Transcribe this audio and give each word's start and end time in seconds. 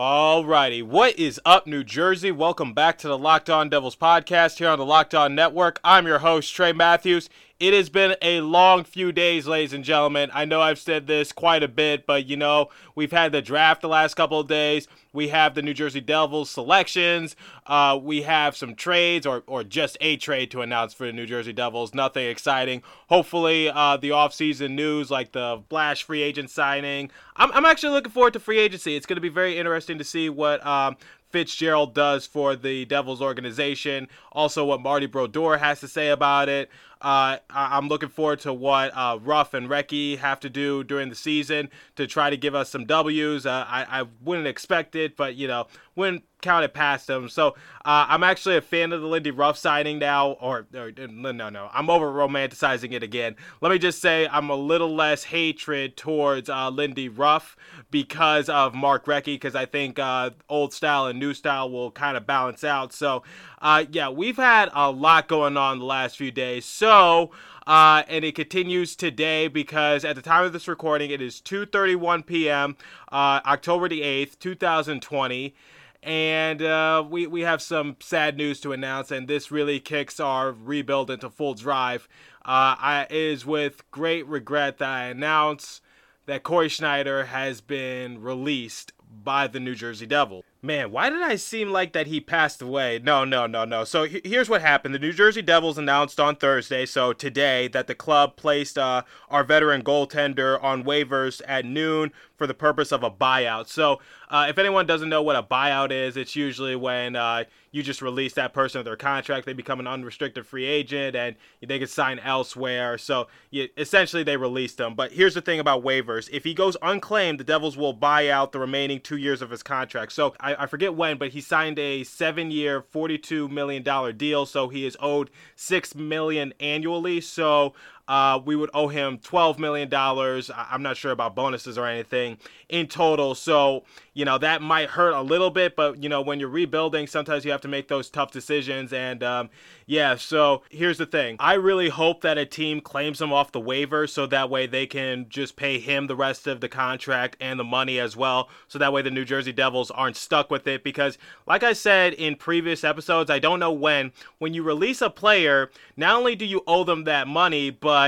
Alrighty, 0.00 0.82
what 0.82 1.18
is 1.18 1.38
up, 1.44 1.66
New 1.66 1.84
Jersey? 1.84 2.32
Welcome 2.32 2.72
back 2.72 2.96
to 3.00 3.08
the 3.08 3.18
Locked 3.18 3.50
On 3.50 3.68
Devils 3.68 3.96
podcast 3.96 4.56
here 4.56 4.70
on 4.70 4.78
the 4.78 4.84
Locked 4.86 5.14
On 5.14 5.34
Network. 5.34 5.78
I'm 5.84 6.06
your 6.06 6.20
host, 6.20 6.54
Trey 6.54 6.72
Matthews. 6.72 7.28
It 7.60 7.74
has 7.74 7.90
been 7.90 8.16
a 8.22 8.40
long 8.40 8.84
few 8.84 9.12
days, 9.12 9.46
ladies 9.46 9.74
and 9.74 9.84
gentlemen. 9.84 10.30
I 10.32 10.46
know 10.46 10.62
I've 10.62 10.78
said 10.78 11.06
this 11.06 11.30
quite 11.30 11.62
a 11.62 11.68
bit, 11.68 12.06
but 12.06 12.24
you 12.24 12.34
know, 12.34 12.70
we've 12.94 13.12
had 13.12 13.32
the 13.32 13.42
draft 13.42 13.82
the 13.82 13.88
last 13.88 14.14
couple 14.14 14.40
of 14.40 14.48
days. 14.48 14.88
We 15.12 15.28
have 15.28 15.54
the 15.54 15.60
New 15.60 15.74
Jersey 15.74 16.00
Devils 16.00 16.48
selections. 16.48 17.36
Uh, 17.66 18.00
we 18.02 18.22
have 18.22 18.56
some 18.56 18.74
trades, 18.74 19.26
or, 19.26 19.44
or 19.46 19.62
just 19.62 19.98
a 20.00 20.16
trade 20.16 20.50
to 20.52 20.62
announce 20.62 20.94
for 20.94 21.04
the 21.04 21.12
New 21.12 21.26
Jersey 21.26 21.52
Devils. 21.52 21.92
Nothing 21.92 22.28
exciting. 22.28 22.82
Hopefully, 23.10 23.68
uh, 23.68 23.98
the 23.98 24.08
offseason 24.08 24.70
news 24.70 25.10
like 25.10 25.32
the 25.32 25.62
Flash 25.68 26.02
free 26.02 26.22
agent 26.22 26.48
signing. 26.48 27.10
I'm, 27.36 27.52
I'm 27.52 27.66
actually 27.66 27.92
looking 27.92 28.12
forward 28.12 28.32
to 28.32 28.40
free 28.40 28.58
agency. 28.58 28.96
It's 28.96 29.04
going 29.04 29.18
to 29.18 29.20
be 29.20 29.28
very 29.28 29.58
interesting 29.58 29.98
to 29.98 30.04
see 30.04 30.30
what 30.30 30.66
um, 30.66 30.96
Fitzgerald 31.30 31.94
does 31.94 32.26
for 32.26 32.56
the 32.56 32.84
Devils 32.86 33.20
organization. 33.20 34.08
Also, 34.32 34.64
what 34.64 34.80
Marty 34.80 35.06
Brodeur 35.06 35.58
has 35.58 35.80
to 35.80 35.88
say 35.88 36.08
about 36.08 36.48
it. 36.48 36.70
Uh, 37.00 37.38
I- 37.48 37.76
I'm 37.76 37.88
looking 37.88 38.08
forward 38.10 38.40
to 38.40 38.52
what 38.52 38.90
uh, 38.94 39.18
Ruff 39.22 39.54
and 39.54 39.68
Recchi 39.68 40.18
have 40.18 40.40
to 40.40 40.50
do 40.50 40.84
during 40.84 41.08
the 41.08 41.14
season 41.14 41.70
to 41.96 42.06
try 42.06 42.30
to 42.30 42.36
give 42.36 42.54
us 42.54 42.68
some 42.70 42.84
W's. 42.84 43.46
Uh, 43.46 43.64
I, 43.68 44.00
I 44.02 44.04
wouldn't 44.22 44.46
expect 44.46 44.94
it, 44.94 45.16
but 45.16 45.34
you 45.34 45.48
know, 45.48 45.66
wouldn't 45.96 46.24
count 46.42 46.64
it 46.64 46.72
past 46.72 47.06
them. 47.06 47.28
So 47.28 47.48
uh, 47.84 48.06
I'm 48.08 48.22
actually 48.22 48.56
a 48.56 48.62
fan 48.62 48.92
of 48.92 49.00
the 49.02 49.06
Lindy 49.06 49.30
Ruff 49.30 49.56
signing 49.58 49.98
now. 49.98 50.32
Or, 50.32 50.66
or 50.74 50.90
no, 51.08 51.32
no, 51.32 51.70
I'm 51.72 51.90
over 51.90 52.10
romanticizing 52.10 52.92
it 52.92 53.02
again. 53.02 53.36
Let 53.60 53.70
me 53.72 53.78
just 53.78 54.00
say 54.00 54.26
I'm 54.28 54.48
a 54.50 54.54
little 54.56 54.94
less 54.94 55.24
hatred 55.24 55.96
towards 55.96 56.48
uh, 56.48 56.70
Lindy 56.70 57.08
Ruff 57.08 57.56
because 57.90 58.48
of 58.48 58.74
Mark 58.74 59.06
Recchi, 59.06 59.34
because 59.34 59.54
I 59.54 59.66
think 59.66 59.98
uh, 59.98 60.30
old 60.48 60.72
style 60.72 61.06
and 61.06 61.18
new 61.18 61.34
style 61.34 61.70
will 61.70 61.90
kind 61.90 62.16
of 62.16 62.26
balance 62.26 62.64
out. 62.64 62.92
So 62.92 63.22
uh, 63.60 63.84
yeah, 63.90 64.08
we've 64.08 64.36
had 64.36 64.70
a 64.74 64.90
lot 64.90 65.28
going 65.28 65.56
on 65.56 65.78
the 65.78 65.84
last 65.84 66.16
few 66.16 66.30
days. 66.30 66.64
So, 66.64 67.30
uh, 67.66 68.02
and 68.08 68.24
it 68.24 68.34
continues 68.34 68.96
today 68.96 69.48
because 69.48 70.04
at 70.04 70.16
the 70.16 70.22
time 70.22 70.44
of 70.44 70.52
this 70.52 70.66
recording, 70.66 71.10
it 71.10 71.20
is 71.20 71.40
2:31 71.40 72.24
p.m. 72.24 72.76
Uh, 73.12 73.40
October 73.44 73.88
the 73.88 74.02
8th, 74.02 74.38
2020. 74.38 75.54
And 76.02 76.62
uh, 76.62 77.04
we, 77.06 77.26
we 77.26 77.42
have 77.42 77.60
some 77.60 77.96
sad 78.00 78.38
news 78.38 78.58
to 78.60 78.72
announce, 78.72 79.10
and 79.10 79.28
this 79.28 79.50
really 79.50 79.80
kicks 79.80 80.18
our 80.18 80.50
rebuild 80.50 81.10
into 81.10 81.28
full 81.28 81.52
drive. 81.52 82.08
Uh, 82.42 82.74
I, 82.78 83.06
it 83.10 83.14
is 83.14 83.44
with 83.44 83.88
great 83.90 84.26
regret 84.26 84.78
that 84.78 84.88
I 84.88 85.04
announce 85.04 85.82
that 86.24 86.42
Cory 86.42 86.70
Schneider 86.70 87.26
has 87.26 87.60
been 87.60 88.22
released 88.22 88.92
by 89.22 89.46
the 89.46 89.60
New 89.60 89.74
Jersey 89.74 90.06
Devil. 90.06 90.44
Man, 90.62 90.90
why 90.92 91.08
did 91.08 91.22
I 91.22 91.36
seem 91.36 91.70
like 91.70 91.94
that 91.94 92.06
he 92.06 92.20
passed 92.20 92.60
away? 92.60 93.00
No, 93.02 93.24
no, 93.24 93.46
no, 93.46 93.64
no. 93.64 93.84
So 93.84 94.04
here's 94.04 94.50
what 94.50 94.60
happened. 94.60 94.94
The 94.94 94.98
New 94.98 95.12
Jersey 95.12 95.40
Devils 95.40 95.78
announced 95.78 96.20
on 96.20 96.36
Thursday, 96.36 96.84
so 96.84 97.14
today, 97.14 97.66
that 97.68 97.86
the 97.86 97.94
club 97.94 98.36
placed 98.36 98.76
uh, 98.76 99.02
our 99.30 99.42
veteran 99.42 99.82
goaltender 99.82 100.62
on 100.62 100.84
waivers 100.84 101.40
at 101.48 101.64
noon 101.64 102.12
for 102.36 102.46
the 102.46 102.52
purpose 102.52 102.92
of 102.92 103.02
a 103.02 103.10
buyout. 103.10 103.68
So 103.68 104.00
uh, 104.28 104.46
if 104.48 104.58
anyone 104.58 104.86
doesn't 104.86 105.08
know 105.08 105.22
what 105.22 105.36
a 105.36 105.42
buyout 105.42 105.92
is, 105.92 106.16
it's 106.16 106.36
usually 106.36 106.76
when 106.76 107.16
uh, 107.16 107.44
you 107.70 107.82
just 107.82 108.00
release 108.00 108.32
that 108.34 108.52
person 108.52 108.78
of 108.78 108.84
their 108.84 108.96
contract, 108.96 109.46
they 109.46 109.52
become 109.52 109.80
an 109.80 109.86
unrestricted 109.86 110.46
free 110.46 110.64
agent, 110.64 111.16
and 111.16 111.36
they 111.66 111.78
can 111.78 111.88
sign 111.88 112.18
elsewhere. 112.18 112.96
So 112.98 113.28
you, 113.50 113.68
essentially, 113.76 114.22
they 114.22 114.36
released 114.36 114.80
him. 114.80 114.94
But 114.94 115.12
here's 115.12 115.34
the 115.34 115.40
thing 115.40 115.60
about 115.60 115.84
waivers: 115.84 116.28
if 116.32 116.44
he 116.44 116.54
goes 116.54 116.76
unclaimed, 116.82 117.40
the 117.40 117.44
Devils 117.44 117.76
will 117.76 117.92
buy 117.92 118.28
out 118.28 118.52
the 118.52 118.58
remaining 118.58 119.00
two 119.00 119.16
years 119.16 119.42
of 119.42 119.50
his 119.50 119.62
contract. 119.62 120.12
So 120.12 120.34
I 120.58 120.66
forget 120.66 120.94
when, 120.94 121.18
but 121.18 121.30
he 121.30 121.40
signed 121.40 121.78
a 121.78 122.04
seven-year, 122.04 122.82
forty-two 122.82 123.48
million 123.48 123.82
dollar 123.82 124.12
deal, 124.12 124.46
so 124.46 124.68
he 124.68 124.86
is 124.86 124.96
owed 125.00 125.30
six 125.56 125.94
million 125.94 126.54
annually. 126.60 127.20
So 127.20 127.74
uh, 128.10 128.40
we 128.44 128.56
would 128.56 128.70
owe 128.74 128.88
him 128.88 129.18
$12 129.18 129.60
million. 129.60 129.88
I'm 129.94 130.82
not 130.82 130.96
sure 130.96 131.12
about 131.12 131.36
bonuses 131.36 131.78
or 131.78 131.86
anything 131.86 132.38
in 132.68 132.88
total. 132.88 133.36
So, 133.36 133.84
you 134.14 134.24
know, 134.24 134.36
that 134.38 134.62
might 134.62 134.90
hurt 134.90 135.12
a 135.12 135.22
little 135.22 135.50
bit, 135.50 135.76
but, 135.76 136.02
you 136.02 136.08
know, 136.08 136.20
when 136.20 136.40
you're 136.40 136.48
rebuilding, 136.48 137.06
sometimes 137.06 137.44
you 137.44 137.52
have 137.52 137.60
to 137.60 137.68
make 137.68 137.86
those 137.86 138.10
tough 138.10 138.32
decisions. 138.32 138.92
And, 138.92 139.22
um, 139.22 139.48
yeah, 139.86 140.16
so 140.16 140.62
here's 140.70 140.98
the 140.98 141.06
thing. 141.06 141.36
I 141.38 141.54
really 141.54 141.88
hope 141.88 142.22
that 142.22 142.36
a 142.36 142.44
team 142.44 142.80
claims 142.80 143.20
him 143.20 143.32
off 143.32 143.52
the 143.52 143.60
waiver 143.60 144.08
so 144.08 144.26
that 144.26 144.50
way 144.50 144.66
they 144.66 144.86
can 144.86 145.26
just 145.28 145.54
pay 145.54 145.78
him 145.78 146.08
the 146.08 146.16
rest 146.16 146.48
of 146.48 146.60
the 146.60 146.68
contract 146.68 147.36
and 147.40 147.60
the 147.60 147.64
money 147.64 148.00
as 148.00 148.16
well. 148.16 148.48
So 148.66 148.80
that 148.80 148.92
way 148.92 149.02
the 149.02 149.10
New 149.12 149.24
Jersey 149.24 149.52
Devils 149.52 149.92
aren't 149.92 150.16
stuck 150.16 150.50
with 150.50 150.66
it. 150.66 150.82
Because, 150.82 151.16
like 151.46 151.62
I 151.62 151.74
said 151.74 152.14
in 152.14 152.34
previous 152.34 152.82
episodes, 152.82 153.30
I 153.30 153.38
don't 153.38 153.60
know 153.60 153.70
when, 153.70 154.10
when 154.38 154.52
you 154.52 154.64
release 154.64 155.00
a 155.00 155.10
player, 155.10 155.70
not 155.96 156.16
only 156.16 156.34
do 156.34 156.44
you 156.44 156.62
owe 156.66 156.82
them 156.82 157.04
that 157.04 157.28
money, 157.28 157.70
but 157.70 157.99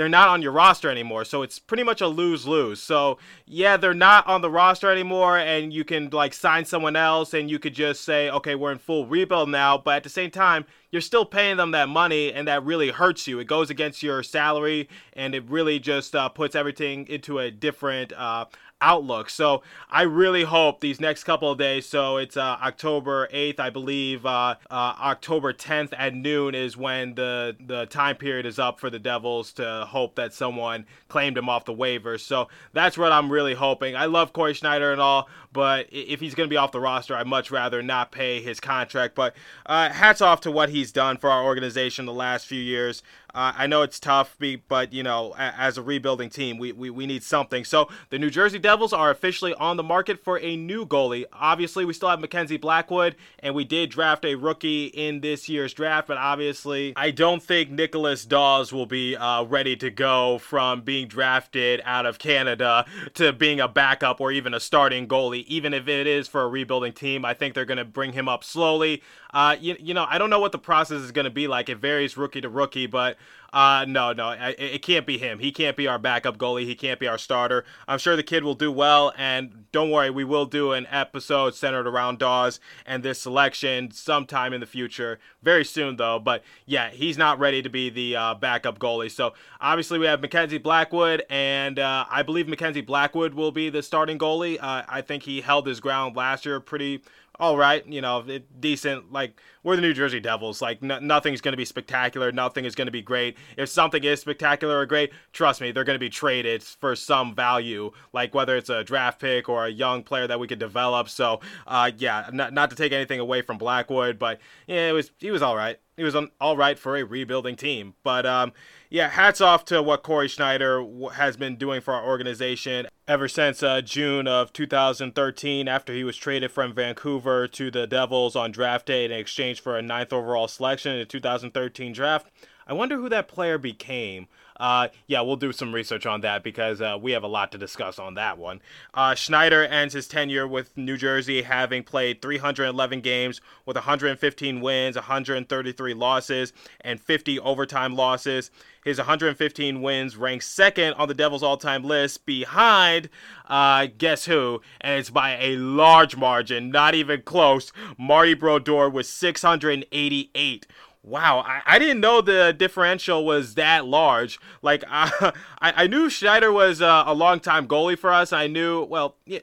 they're 0.00 0.08
not 0.08 0.28
on 0.28 0.40
your 0.40 0.52
roster 0.52 0.90
anymore. 0.90 1.26
So 1.26 1.42
it's 1.42 1.58
pretty 1.58 1.82
much 1.82 2.00
a 2.00 2.06
lose 2.06 2.46
lose. 2.46 2.80
So 2.80 3.18
yeah, 3.44 3.76
they're 3.76 3.92
not 3.92 4.26
on 4.26 4.40
the 4.40 4.48
roster 4.48 4.90
anymore, 4.90 5.36
and 5.36 5.74
you 5.74 5.84
can 5.84 6.08
like 6.08 6.32
sign 6.32 6.64
someone 6.64 6.96
else, 6.96 7.34
and 7.34 7.50
you 7.50 7.58
could 7.58 7.74
just 7.74 8.02
say, 8.02 8.30
okay, 8.30 8.54
we're 8.54 8.72
in 8.72 8.78
full 8.78 9.06
rebuild 9.06 9.50
now. 9.50 9.76
But 9.76 9.96
at 9.96 10.02
the 10.04 10.08
same 10.08 10.30
time, 10.30 10.64
you're 10.90 11.02
still 11.02 11.26
paying 11.26 11.58
them 11.58 11.72
that 11.72 11.90
money, 11.90 12.32
and 12.32 12.48
that 12.48 12.64
really 12.64 12.88
hurts 12.88 13.26
you. 13.26 13.40
It 13.40 13.46
goes 13.46 13.68
against 13.68 14.02
your 14.02 14.22
salary, 14.22 14.88
and 15.12 15.34
it 15.34 15.44
really 15.50 15.78
just 15.78 16.16
uh, 16.16 16.30
puts 16.30 16.54
everything 16.54 17.06
into 17.08 17.38
a 17.38 17.50
different. 17.50 18.14
Uh, 18.14 18.46
outlook. 18.80 19.30
So 19.30 19.62
I 19.90 20.02
really 20.02 20.44
hope 20.44 20.80
these 20.80 21.00
next 21.00 21.24
couple 21.24 21.50
of 21.50 21.58
days. 21.58 21.86
So 21.86 22.16
it's 22.16 22.36
uh, 22.36 22.58
October 22.62 23.28
8th, 23.32 23.60
I 23.60 23.70
believe. 23.70 24.24
Uh, 24.24 24.56
uh, 24.70 24.94
October 25.00 25.52
10th 25.52 25.92
at 25.96 26.14
noon 26.14 26.54
is 26.54 26.76
when 26.76 27.14
the 27.14 27.56
the 27.60 27.86
time 27.86 28.16
period 28.16 28.46
is 28.46 28.58
up 28.58 28.80
for 28.80 28.90
the 28.90 28.98
Devils 28.98 29.52
to 29.54 29.86
hope 29.88 30.14
that 30.16 30.32
someone 30.32 30.86
claimed 31.08 31.36
him 31.36 31.48
off 31.48 31.64
the 31.64 31.74
waivers. 31.74 32.20
So 32.20 32.48
that's 32.72 32.96
what 32.96 33.12
I'm 33.12 33.30
really 33.30 33.54
hoping. 33.54 33.96
I 33.96 34.06
love 34.06 34.32
Cory 34.32 34.54
Schneider 34.54 34.92
and 34.92 35.00
all, 35.00 35.28
but 35.52 35.86
if 35.90 36.20
he's 36.20 36.34
going 36.34 36.48
to 36.48 36.52
be 36.52 36.56
off 36.56 36.72
the 36.72 36.80
roster, 36.80 37.14
I'd 37.14 37.26
much 37.26 37.50
rather 37.50 37.82
not 37.82 38.12
pay 38.12 38.40
his 38.40 38.60
contract. 38.60 39.14
But 39.14 39.34
uh, 39.66 39.90
hats 39.90 40.20
off 40.20 40.40
to 40.42 40.50
what 40.50 40.70
he's 40.70 40.92
done 40.92 41.16
for 41.18 41.30
our 41.30 41.44
organization 41.44 42.06
the 42.06 42.12
last 42.12 42.46
few 42.46 42.60
years. 42.60 43.02
Uh, 43.34 43.52
I 43.56 43.66
know 43.66 43.82
it's 43.82 44.00
tough, 44.00 44.36
but 44.68 44.92
you 44.92 45.02
know, 45.02 45.34
as 45.38 45.78
a 45.78 45.82
rebuilding 45.82 46.30
team, 46.30 46.58
we, 46.58 46.72
we, 46.72 46.90
we 46.90 47.06
need 47.06 47.22
something. 47.22 47.64
So 47.64 47.88
the 48.10 48.18
New 48.18 48.30
Jersey 48.30 48.58
Devils 48.58 48.92
are 48.92 49.10
officially 49.10 49.54
on 49.54 49.76
the 49.76 49.82
market 49.82 50.22
for 50.22 50.38
a 50.40 50.56
new 50.56 50.84
goalie. 50.84 51.24
Obviously, 51.32 51.84
we 51.84 51.92
still 51.92 52.08
have 52.08 52.20
Mackenzie 52.20 52.56
Blackwood, 52.56 53.16
and 53.38 53.54
we 53.54 53.64
did 53.64 53.90
draft 53.90 54.24
a 54.24 54.34
rookie 54.34 54.86
in 54.86 55.20
this 55.20 55.48
year's 55.48 55.72
draft, 55.72 56.08
but 56.08 56.16
obviously, 56.16 56.92
I 56.96 57.10
don't 57.10 57.42
think 57.42 57.70
Nicholas 57.70 58.24
Daws 58.24 58.72
will 58.72 58.86
be 58.86 59.16
uh, 59.16 59.44
ready 59.44 59.76
to 59.76 59.90
go 59.90 60.38
from 60.38 60.80
being 60.82 61.06
drafted 61.06 61.80
out 61.84 62.06
of 62.06 62.18
Canada 62.18 62.84
to 63.14 63.32
being 63.32 63.60
a 63.60 63.68
backup 63.68 64.20
or 64.20 64.32
even 64.32 64.54
a 64.54 64.60
starting 64.60 65.06
goalie, 65.06 65.44
even 65.46 65.72
if 65.72 65.88
it 65.88 66.06
is 66.06 66.26
for 66.26 66.42
a 66.42 66.48
rebuilding 66.48 66.92
team. 66.92 67.24
I 67.24 67.34
think 67.34 67.54
they're 67.54 67.64
going 67.64 67.78
to 67.78 67.84
bring 67.84 68.12
him 68.12 68.28
up 68.28 68.42
slowly. 68.44 69.02
Uh, 69.32 69.56
you, 69.60 69.76
you 69.78 69.94
know, 69.94 70.06
I 70.08 70.18
don't 70.18 70.30
know 70.30 70.40
what 70.40 70.52
the 70.52 70.58
process 70.58 71.00
is 71.00 71.12
going 71.12 71.24
to 71.24 71.30
be 71.30 71.46
like. 71.46 71.68
It 71.68 71.78
varies 71.78 72.16
rookie 72.16 72.40
to 72.40 72.48
rookie, 72.48 72.86
but 72.86 73.16
uh, 73.52 73.84
no, 73.88 74.12
no, 74.12 74.26
I, 74.28 74.54
it 74.58 74.82
can't 74.82 75.06
be 75.06 75.18
him. 75.18 75.40
He 75.40 75.50
can't 75.50 75.76
be 75.76 75.88
our 75.88 75.98
backup 75.98 76.36
goalie. 76.36 76.66
He 76.66 76.74
can't 76.74 77.00
be 77.00 77.08
our 77.08 77.18
starter. 77.18 77.64
I'm 77.88 77.98
sure 77.98 78.14
the 78.14 78.22
kid 78.22 78.44
will 78.44 78.54
do 78.54 78.70
well, 78.70 79.12
and 79.16 79.64
don't 79.72 79.90
worry, 79.90 80.10
we 80.10 80.24
will 80.24 80.46
do 80.46 80.72
an 80.72 80.86
episode 80.90 81.54
centered 81.54 81.86
around 81.86 82.18
Daws 82.18 82.60
and 82.86 83.02
this 83.02 83.20
selection 83.20 83.90
sometime 83.90 84.52
in 84.52 84.60
the 84.60 84.66
future. 84.66 85.18
Very 85.42 85.64
soon, 85.64 85.96
though. 85.96 86.18
But 86.18 86.44
yeah, 86.66 86.90
he's 86.90 87.18
not 87.18 87.38
ready 87.38 87.60
to 87.62 87.68
be 87.68 87.90
the 87.90 88.16
uh, 88.16 88.34
backup 88.34 88.78
goalie. 88.78 89.10
So 89.10 89.34
obviously, 89.60 89.98
we 89.98 90.06
have 90.06 90.20
Mackenzie 90.20 90.58
Blackwood, 90.58 91.24
and 91.28 91.78
uh, 91.78 92.04
I 92.08 92.22
believe 92.22 92.46
Mackenzie 92.46 92.82
Blackwood 92.82 93.34
will 93.34 93.52
be 93.52 93.68
the 93.68 93.82
starting 93.82 94.18
goalie. 94.18 94.58
Uh, 94.60 94.82
I 94.88 95.00
think 95.00 95.24
he 95.24 95.40
held 95.40 95.66
his 95.66 95.80
ground 95.80 96.14
last 96.14 96.46
year 96.46 96.60
pretty 96.60 97.02
all 97.40 97.56
right, 97.56 97.84
you 97.86 98.00
know, 98.00 98.24
decent. 98.60 99.12
Like 99.12 99.40
we're 99.62 99.76
the 99.76 99.82
New 99.82 99.94
Jersey 99.94 100.20
Devils. 100.20 100.60
Like 100.60 100.82
n- 100.82 101.06
nothing's 101.06 101.40
going 101.40 101.52
to 101.52 101.56
be 101.56 101.64
spectacular. 101.64 102.30
Nothing 102.30 102.64
is 102.66 102.74
going 102.74 102.86
to 102.86 102.92
be 102.92 103.02
great. 103.02 103.36
If 103.56 103.68
something 103.68 104.04
is 104.04 104.20
spectacular 104.20 104.78
or 104.78 104.86
great, 104.86 105.12
trust 105.32 105.60
me, 105.60 105.72
they're 105.72 105.84
going 105.84 105.96
to 105.96 106.00
be 106.00 106.10
traded 106.10 106.62
for 106.62 106.94
some 106.94 107.34
value. 107.34 107.90
Like 108.12 108.34
whether 108.34 108.56
it's 108.56 108.68
a 108.68 108.84
draft 108.84 109.20
pick 109.20 109.48
or 109.48 109.66
a 109.66 109.70
young 109.70 110.02
player 110.02 110.26
that 110.26 110.38
we 110.38 110.46
could 110.46 110.58
develop. 110.58 111.08
So, 111.08 111.40
uh, 111.66 111.90
yeah, 111.96 112.28
not, 112.32 112.52
not 112.52 112.70
to 112.70 112.76
take 112.76 112.92
anything 112.92 113.20
away 113.20 113.42
from 113.42 113.58
Blackwood, 113.58 114.18
but 114.18 114.38
yeah, 114.66 114.88
it 114.90 114.92
was 114.92 115.10
he 115.18 115.30
was 115.30 115.42
all 115.42 115.56
right. 115.56 115.80
He 116.00 116.04
was 116.04 116.16
all 116.40 116.56
right 116.56 116.78
for 116.78 116.96
a 116.96 117.04
rebuilding 117.04 117.56
team. 117.56 117.92
But 118.02 118.24
um, 118.24 118.54
yeah, 118.88 119.10
hats 119.10 119.42
off 119.42 119.66
to 119.66 119.82
what 119.82 120.02
Cory 120.02 120.28
Schneider 120.28 120.82
has 121.12 121.36
been 121.36 121.56
doing 121.56 121.82
for 121.82 121.92
our 121.92 122.06
organization 122.06 122.86
ever 123.06 123.28
since 123.28 123.62
uh, 123.62 123.82
June 123.82 124.26
of 124.26 124.50
2013 124.54 125.68
after 125.68 125.92
he 125.92 126.02
was 126.02 126.16
traded 126.16 126.52
from 126.52 126.72
Vancouver 126.72 127.46
to 127.48 127.70
the 127.70 127.86
Devils 127.86 128.34
on 128.34 128.50
draft 128.50 128.86
day 128.86 129.04
in 129.04 129.12
exchange 129.12 129.60
for 129.60 129.76
a 129.76 129.82
ninth 129.82 130.10
overall 130.10 130.48
selection 130.48 130.92
in 130.92 131.00
the 131.00 131.04
2013 131.04 131.92
draft. 131.92 132.28
I 132.66 132.72
wonder 132.72 132.96
who 132.96 133.10
that 133.10 133.28
player 133.28 133.58
became. 133.58 134.26
Uh, 134.60 134.88
yeah, 135.06 135.22
we'll 135.22 135.36
do 135.36 135.52
some 135.52 135.74
research 135.74 136.04
on 136.04 136.20
that 136.20 136.44
because 136.44 136.82
uh, 136.82 136.98
we 137.00 137.12
have 137.12 137.22
a 137.22 137.28
lot 137.28 137.50
to 137.50 137.58
discuss 137.58 137.98
on 137.98 138.12
that 138.14 138.36
one. 138.36 138.60
Uh, 138.92 139.14
Schneider 139.14 139.64
ends 139.64 139.94
his 139.94 140.06
tenure 140.06 140.46
with 140.46 140.76
New 140.76 140.98
Jersey 140.98 141.42
having 141.42 141.82
played 141.82 142.20
311 142.20 143.00
games 143.00 143.40
with 143.64 143.76
115 143.76 144.60
wins, 144.60 144.96
133 144.96 145.94
losses, 145.94 146.52
and 146.82 147.00
50 147.00 147.40
overtime 147.40 147.96
losses. 147.96 148.50
His 148.84 148.98
115 148.98 149.80
wins 149.80 150.16
ranks 150.16 150.46
second 150.46 150.94
on 150.94 151.08
the 151.08 151.14
Devils' 151.14 151.42
all-time 151.42 151.82
list, 151.82 152.26
behind 152.26 153.08
uh, 153.48 153.88
guess 153.96 154.26
who? 154.26 154.60
And 154.80 155.00
it's 155.00 155.10
by 155.10 155.36
a 155.38 155.56
large 155.56 156.16
margin, 156.16 156.70
not 156.70 156.94
even 156.94 157.22
close. 157.22 157.72
Marty 157.98 158.34
Brodeur 158.34 158.90
with 158.90 159.06
688 159.06 160.66
wow, 161.02 161.40
I, 161.40 161.62
I 161.66 161.78
didn't 161.78 162.00
know 162.00 162.20
the 162.20 162.54
differential 162.56 163.24
was 163.24 163.54
that 163.54 163.86
large. 163.86 164.38
Like, 164.62 164.84
I, 164.88 165.32
I 165.60 165.86
knew 165.86 166.10
Schneider 166.10 166.52
was 166.52 166.82
uh, 166.82 167.04
a 167.06 167.14
long 167.14 167.40
time 167.40 167.66
goalie 167.66 167.98
for 167.98 168.12
us. 168.12 168.32
I 168.32 168.46
knew, 168.46 168.84
well, 168.84 169.16
yeah, 169.26 169.40